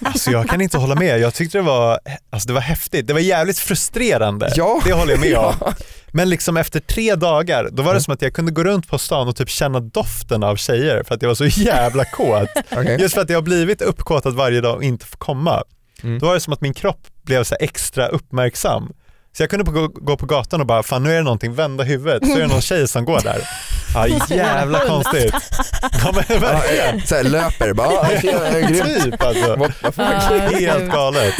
Alltså 0.00 0.30
jag 0.30 0.48
kan 0.48 0.60
inte 0.60 0.78
hålla 0.78 0.94
med. 0.94 1.20
Jag 1.20 1.34
tyckte 1.34 1.58
det 1.58 1.62
var, 1.62 2.00
alltså 2.30 2.48
det 2.48 2.52
var 2.54 2.60
häftigt. 2.60 3.06
Det 3.06 3.12
var 3.12 3.20
jävligt 3.20 3.58
frustrerande. 3.58 4.52
Ja. 4.56 4.80
Det 4.84 4.92
håller 4.92 5.12
jag 5.12 5.20
med 5.20 5.36
om. 5.36 5.54
Ja. 5.60 5.72
Men 6.12 6.30
liksom 6.30 6.56
efter 6.56 6.80
tre 6.80 7.14
dagar, 7.14 7.68
då 7.72 7.82
var 7.82 7.94
det 7.94 8.00
som 8.00 8.14
att 8.14 8.22
jag 8.22 8.32
kunde 8.34 8.52
gå 8.52 8.64
runt 8.64 8.88
på 8.88 8.98
stan 8.98 9.28
och 9.28 9.36
typ 9.36 9.48
känna 9.48 9.80
doften 9.80 10.42
av 10.42 10.56
tjejer 10.56 11.02
för 11.02 11.14
att 11.14 11.22
jag 11.22 11.28
var 11.28 11.34
så 11.34 11.46
jävla 11.46 12.04
kåt. 12.04 12.48
Okej. 12.70 13.00
Just 13.00 13.14
för 13.14 13.20
att 13.20 13.30
jag 13.30 13.36
har 13.36 13.42
blivit 13.42 13.82
uppkåtad 13.82 14.30
varje 14.30 14.60
dag 14.60 14.76
och 14.76 14.84
inte 14.84 15.06
får 15.06 15.18
komma. 15.18 15.62
Mm. 16.02 16.18
Då 16.18 16.26
var 16.26 16.34
det 16.34 16.40
som 16.40 16.52
att 16.52 16.60
min 16.60 16.74
kropp 16.74 17.00
blev 17.22 17.44
så 17.44 17.56
extra 17.60 18.06
uppmärksam. 18.06 18.92
Så 19.36 19.42
jag 19.42 19.50
kunde 19.50 19.64
på, 19.64 19.70
gå, 19.70 19.88
gå 19.88 20.16
på 20.16 20.26
gatan 20.26 20.60
och 20.60 20.66
bara, 20.66 20.82
fan 20.82 21.02
nu 21.02 21.10
är 21.10 21.16
det 21.16 21.22
någonting, 21.22 21.54
vända 21.54 21.84
huvudet, 21.84 22.26
så 22.26 22.36
är 22.36 22.40
det 22.40 22.46
någon 22.46 22.60
tjej 22.60 22.88
som 22.88 23.04
går 23.04 23.20
där. 23.20 23.48
Ja 23.94 24.06
jävla 24.30 24.80
konstigt. 24.86 25.34
Ja 25.82 26.12
men 26.14 26.24
Ja, 26.28 26.38
verkligen. 26.38 27.06
så 27.06 27.14
här, 27.14 27.24
löper 27.24 27.72
bara, 27.72 28.20
tjena, 28.20 28.60
grymt. 28.60 29.04
Typ 29.04 29.22
alltså. 29.22 29.56
What 29.56 29.72
the 29.82 29.92
fuck? 29.92 29.96
Ja, 29.98 30.58
Helt 30.58 30.92
galet. 30.92 31.34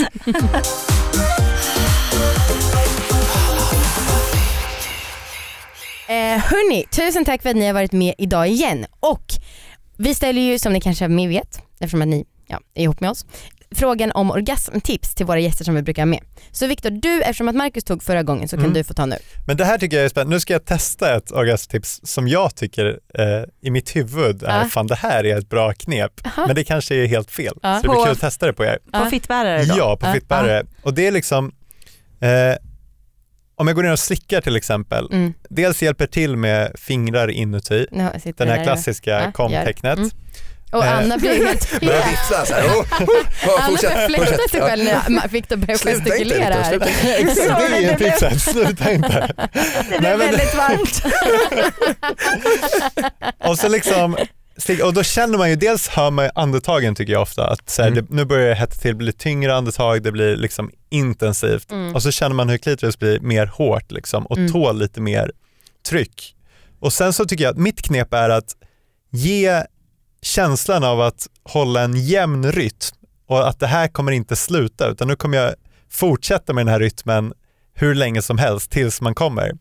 Eh, 6.09 6.39
hörni, 6.39 6.85
tusen 6.91 7.25
tack 7.25 7.43
för 7.43 7.51
att 7.51 7.57
ni 7.57 7.67
har 7.67 7.75
varit 7.75 7.93
med 7.93 8.15
idag 8.19 8.49
igen. 8.49 8.87
Och 9.01 9.25
vi 9.97 10.15
ställer 10.15 10.43
ju 10.43 10.59
som 10.59 10.73
ni 10.73 10.81
kanske 10.81 11.09
med 11.09 11.29
vet, 11.29 11.59
eftersom 11.81 12.03
att 12.03 12.09
ni 12.09 12.25
ja, 12.47 12.61
är 12.75 12.83
ihop 12.83 13.01
med 13.01 13.11
oss, 13.11 13.27
frågan 13.77 14.13
om 14.13 14.31
orgasmtips 14.31 15.15
till 15.15 15.27
våra 15.27 15.39
gäster 15.41 15.65
som 15.65 15.75
vi 15.75 15.83
brukar 15.83 16.03
ha 16.03 16.07
med. 16.07 16.21
Så 16.53 16.67
Viktor, 16.67 16.91
du, 16.91 17.23
eftersom 17.23 17.49
att 17.49 17.55
Marcus 17.55 17.85
tog 17.85 18.03
förra 18.03 18.23
gången 18.23 18.49
så 18.49 18.57
kan 18.57 18.65
Mm. 18.65 18.75
du 18.75 18.85
få 18.85 18.95
ta 18.95 19.07
nu. 19.07 19.17
Men 19.47 19.57
det 19.57 19.65
här 19.65 19.79
tycker 19.79 19.97
jag 19.97 20.05
är 20.05 20.09
spännande. 20.09 20.37
Nu 20.37 20.41
ska 20.41 20.53
jag 20.53 20.65
testa 20.65 21.17
ett 21.17 21.33
orgasmtips 21.33 22.01
som 22.05 22.29
jag 22.29 22.55
tycker 22.55 22.87
eh, 23.19 23.25
i 23.63 23.71
mitt 23.71 23.97
huvud 23.97 24.43
är, 24.43 24.59
Ja. 24.59 24.65
fan 24.69 24.87
det 24.87 24.95
här 24.95 25.27
är 25.27 25.39
ett 25.39 25.49
bra 25.49 25.73
knep. 25.73 26.13
Aha. 26.27 26.47
Men 26.47 26.57
det 26.57 26.65
kanske 26.65 26.95
är 26.95 27.07
helt 27.07 27.31
fel. 27.31 27.55
Ja. 27.63 27.77
Så 27.77 27.83
det 27.83 27.89
blir 27.89 27.97
På- 27.99 28.05
kul 28.05 28.13
att 28.13 28.21
testa 28.21 28.47
det 28.47 28.53
på 28.53 28.65
er. 28.65 28.79
På 28.93 28.99
Ja. 28.99 29.11
fittbärare 29.11 29.65
då? 29.65 29.75
Ja, 29.79 29.97
på 29.97 30.07
Ja. 30.07 30.13
fittbärare. 30.13 30.63
Och 30.83 30.95
det 30.95 31.07
är 31.07 31.13
liksom, 31.13 31.53
eh, 32.21 32.29
om 33.59 33.67
jag 33.67 33.77
går 33.77 33.83
ner 33.83 33.93
och 33.93 33.99
slickar 33.99 34.41
till 34.41 34.57
exempel, 34.57 35.09
Mm. 35.13 35.35
dels 35.51 35.83
hjälper 35.83 36.07
till 36.07 36.37
med 36.37 36.73
fingrar 36.79 37.29
inuti, 37.31 37.87
Nu 37.91 38.09
sitter 38.23 38.45
den 38.45 38.49
här 38.49 38.57
där. 38.57 38.65
klassiska 38.65 39.11
Ja, 39.11 39.33
kom-tecknet. 39.33 39.99
Mm. 39.99 40.11
Och 40.73 40.85
Eh. 40.85 40.99
Anna 40.99 41.19
blir 41.19 41.47
helt... 41.47 41.81
Börjar 41.81 42.11
vifta 42.11 42.47
såhär, 42.47 42.63
oh, 42.69 42.79
oh, 42.79 43.65
Anna 43.65 43.67
fortsätt. 43.69 44.51
sig 44.51 44.61
själv 44.61 44.85
när 45.09 45.29
Viktor 45.29 45.57
börjar 45.57 45.77
Sluta 45.79 45.97
inte, 45.99 46.11
gestikulera 46.11 46.55
här. 46.55 46.73
Viktor, 46.73 46.89
sluta. 46.93 47.19
Exakt, 47.31 47.71
det 47.71 47.77
är 47.85 47.97
tipset, 47.97 48.43
sluta 48.43 48.93
inte. 48.93 49.29
Det 49.37 49.49
Nej, 49.91 49.99
blev 50.01 50.19
men- 50.19 50.19
väldigt 50.19 50.55
varmt. 50.55 51.03
Och 53.45 53.59
så 53.59 53.69
liksom, 53.69 54.17
och 54.85 54.95
då 54.95 55.03
känner 55.03 55.39
man 55.39 55.51
ju, 55.51 55.57
dels 55.57 55.89
hör 55.89 56.11
man 56.11 56.25
ju 56.25 56.31
andetagen 56.35 56.95
tycker 56.95 57.13
jag 57.13 57.23
ofta, 57.23 57.47
att 57.47 57.71
så 57.71 57.83
här, 57.83 57.89
Mm. 57.91 58.05
det, 58.11 58.15
nu 58.17 58.25
börjar 58.25 58.49
det 58.49 58.55
hetta 58.55 58.75
till, 58.75 58.97
blir 58.97 59.13
tyngre 59.13 59.55
andetag, 59.55 60.03
det 60.03 60.13
blir 60.13 60.37
liksom 60.37 60.71
intensivt. 60.91 61.71
Mm. 61.73 61.95
Och 61.95 62.03
så 62.03 62.11
känner 62.11 62.35
man 62.35 62.49
hur 62.49 62.59
klitoris 62.59 62.99
blir 62.99 63.21
mer 63.21 63.47
hårt 63.47 63.93
liksom, 63.93 64.27
och 64.27 64.37
Mm. 64.39 64.53
tål 64.53 64.79
lite 64.79 65.01
mer 65.01 65.33
tryck. 65.89 66.35
Och 66.81 66.93
sen 66.93 67.13
så 67.13 67.25
tycker 67.25 67.45
jag 67.45 67.51
att 67.51 67.59
mitt 67.59 67.83
knep 67.83 68.15
är 68.15 68.31
att 68.31 68.57
ge 69.11 69.63
känslan 70.27 70.85
av 70.85 71.01
att 71.01 71.27
hålla 71.45 71.81
en 71.83 71.97
jämn 71.97 72.53
rytm 72.53 72.97
och 73.29 73.49
att 73.49 73.61
det 73.61 73.67
här 73.67 73.89
kommer 73.89 74.13
inte 74.13 74.37
sluta 74.37 74.89
utan 74.89 75.09
nu 75.09 75.17
kommer 75.17 75.37
jag 75.39 75.55
fortsätta 75.91 76.53
med 76.53 76.67
den 76.67 76.73
här 76.73 76.81
rytmen 76.81 77.33
hur 77.75 77.95
länge 77.95 78.23
som 78.23 78.39
helst 78.39 78.71
tills 78.71 79.01
man 79.01 79.15
kommer 79.15 79.53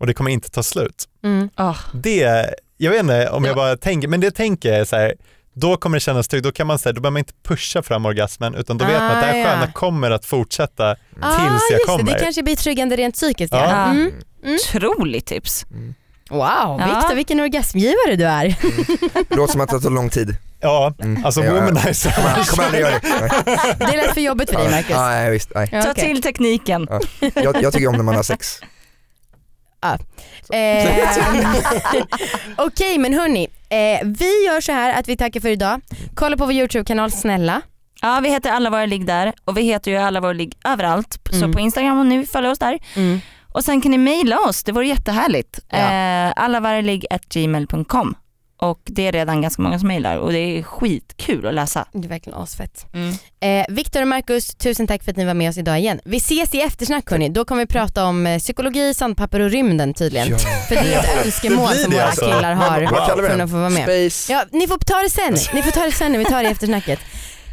och 0.00 0.06
det 0.06 0.14
kommer 0.14 0.30
inte 0.30 0.50
ta 0.50 0.62
slut. 0.62 1.04
Mm. 1.24 1.48
Ah. 1.54 1.74
Det, 1.94 2.50
jag 2.76 2.90
vet 2.90 3.00
inte 3.00 3.28
om 3.30 3.44
Ja. 3.44 3.48
jag 3.50 3.56
bara 3.56 3.76
tänker, 3.76 4.08
men 4.08 4.20
det 4.20 4.30
tänker 4.30 4.68
jag 4.68 4.78
är 4.78 4.84
så 4.84 4.96
här, 4.96 5.14
då 5.54 5.76
kommer 5.76 5.96
det 5.96 6.00
kännas 6.00 6.28
tryggt, 6.28 6.44
då 6.44 6.52
kan 6.52 6.66
man 6.66 6.78
säga, 6.78 6.92
då 6.92 7.00
behöver 7.00 7.12
man 7.12 7.18
inte 7.18 7.32
pusha 7.44 7.82
fram 7.82 8.06
orgasmen 8.06 8.54
utan 8.54 8.78
då 8.78 8.84
vet 8.84 8.98
man 9.00 9.10
att 9.10 9.22
det 9.22 9.28
Ah, 9.30 9.32
här 9.32 9.38
ja. 9.38 9.44
sköna 9.46 9.72
kommer 9.72 10.10
att 10.10 10.24
fortsätta 10.24 10.94
tills 10.94 11.24
Ah, 11.24 11.44
jag 11.44 11.52
just 11.52 11.64
det. 11.70 11.78
kommer. 11.86 12.12
det 12.12 12.18
kanske 12.20 12.42
blir 12.42 12.56
tryggande 12.56 12.96
rent 12.96 13.14
psykiskt. 13.14 13.52
Ja. 13.54 13.70
Ja. 13.70 13.90
Mm. 13.90 14.12
Otroligt 14.44 15.26
tips. 15.26 15.66
Wow, 16.30 16.40
Ja. 16.80 16.86
Viktor 16.96 17.14
vilken 17.14 17.40
orgasmgivare 17.40 18.16
du 18.16 18.24
är. 18.24 18.54
Det 19.28 19.34
låter 19.36 19.52
som 19.52 19.60
att 19.60 19.70
det 19.70 19.80
tar 19.80 19.90
lång 19.90 20.10
tid. 20.10 20.36
Ja, 20.60 20.94
Mm. 20.98 21.24
alltså 21.24 21.40
Ja, 21.44 21.46
ja. 21.46 21.52
womanizer. 21.64 22.10
Kommer 22.12 22.44
kommer 22.44 22.64
aldrig 22.64 22.80
göra 22.82 22.98
det. 22.98 23.76
Det 23.78 23.96
lät 23.96 24.14
för 24.14 24.20
jobbigt 24.20 24.50
för 24.50 24.56
dig 24.58 24.70
Marcus. 24.70 24.90
Ja, 24.90 25.08
nej, 25.08 25.30
visst, 25.30 25.50
nej. 25.54 25.68
Ja, 25.72 25.82
Ta 25.82 25.90
okej. 25.90 26.04
till 26.06 26.22
tekniken. 26.22 26.88
Jag, 27.34 27.62
jag 27.62 27.72
tycker 27.72 27.86
om 27.88 27.94
när 27.96 28.02
man 28.02 28.16
har 28.16 28.22
sex. 28.22 28.60
Eh, 30.52 30.88
Okej 32.56 32.98
men 32.98 33.14
hörni, 33.14 33.44
eh, 33.68 34.00
vi 34.04 34.46
gör 34.46 34.60
så 34.60 34.72
här 34.72 34.98
att 35.00 35.08
vi 35.08 35.16
tackar 35.16 35.40
för 35.40 35.48
idag. 35.48 35.80
Kolla 36.14 36.36
på 36.36 36.44
vår 36.44 36.52
YouTube-kanal 36.54 37.10
snälla. 37.10 37.60
Ja 38.02 38.20
vi 38.22 38.28
heter 38.30 38.50
alla 38.50 38.70
våra 38.70 38.86
ligg 38.86 39.06
där 39.06 39.32
och 39.44 39.56
vi 39.56 39.62
heter 39.62 39.90
ju 39.90 39.96
alla 39.96 40.20
våra 40.20 40.32
ligg 40.32 40.54
överallt. 40.64 41.18
Mm. 41.32 41.40
Så 41.40 41.52
på 41.52 41.60
Instagram 41.60 41.98
om 42.00 42.08
ni 42.08 42.16
vill 42.18 42.28
följa 42.28 42.50
oss 42.50 42.58
där. 42.58 42.78
Och 43.56 43.64
sen 43.64 43.80
kan 43.80 43.90
ni 43.90 43.98
mejla 43.98 44.40
oss, 44.40 44.62
det 44.62 44.72
vore 44.72 44.86
jättehärligt. 44.86 45.58
Ja. 45.68 45.78
Eh, 45.78 46.32
allavarligg.gmail.com 46.36 48.14
och 48.56 48.80
det 48.84 49.06
är 49.06 49.12
redan 49.12 49.42
ganska 49.42 49.62
många 49.62 49.78
som 49.78 49.88
mejlar 49.88 50.16
och 50.16 50.32
det 50.32 50.38
är 50.38 50.62
skitkul 50.62 51.46
att 51.46 51.54
läsa. 51.54 51.86
Det 51.92 52.06
är 52.06 52.08
verkligen 52.08 52.38
asfett. 52.38 52.86
Mm. 52.94 53.14
Eh, 53.40 53.74
Viktor 53.74 54.02
och 54.02 54.08
Marcus, 54.08 54.54
tusen 54.54 54.86
tack 54.86 55.04
för 55.04 55.10
att 55.10 55.16
ni 55.16 55.24
var 55.24 55.34
med 55.34 55.50
oss 55.50 55.58
idag 55.58 55.78
igen. 55.78 56.00
Vi 56.04 56.16
ses 56.16 56.54
i 56.54 56.60
eftersnack 56.60 57.10
hörni. 57.10 57.28
Då 57.28 57.44
kommer 57.44 57.62
vi 57.62 57.66
prata 57.66 58.04
om 58.04 58.26
eh, 58.26 58.38
psykologi, 58.38 58.94
sandpapper 58.94 59.40
och 59.40 59.50
rymden 59.50 59.94
tydligen. 59.94 60.28
Ja. 60.28 60.38
För 60.38 60.74
det 60.74 60.94
är 60.94 60.98
ett 60.98 61.26
önskemål 61.26 61.74
som 61.74 61.92
våra 61.92 62.04
alltså. 62.04 62.24
killar 62.24 62.54
har 62.54 62.86
för 63.16 63.28
den? 63.28 63.40
att 63.40 63.50
få 63.50 63.56
vara 63.56 63.70
med. 63.70 63.82
Space. 63.82 64.32
Ja, 64.32 64.44
ni 64.52 64.66
får 64.66 64.78
ta 64.78 65.02
det 65.02 65.10
sen. 65.10 65.54
Ni 65.54 65.62
får 65.62 65.70
ta 65.70 65.84
det 65.84 65.92
sen 65.92 66.12
när 66.12 66.18
vi 66.18 66.24
tar 66.24 66.42
det 66.42 66.48
i 66.48 66.52
eftersnacket. 66.52 67.00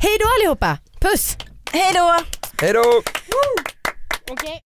Hej 0.01 0.17
då 0.19 0.25
allihopa, 0.39 0.77
puss! 1.01 1.37
Hej 1.71 1.91
då! 1.93 2.19
Hej 2.61 2.73
då! 2.73 2.83
Okay. 4.33 4.59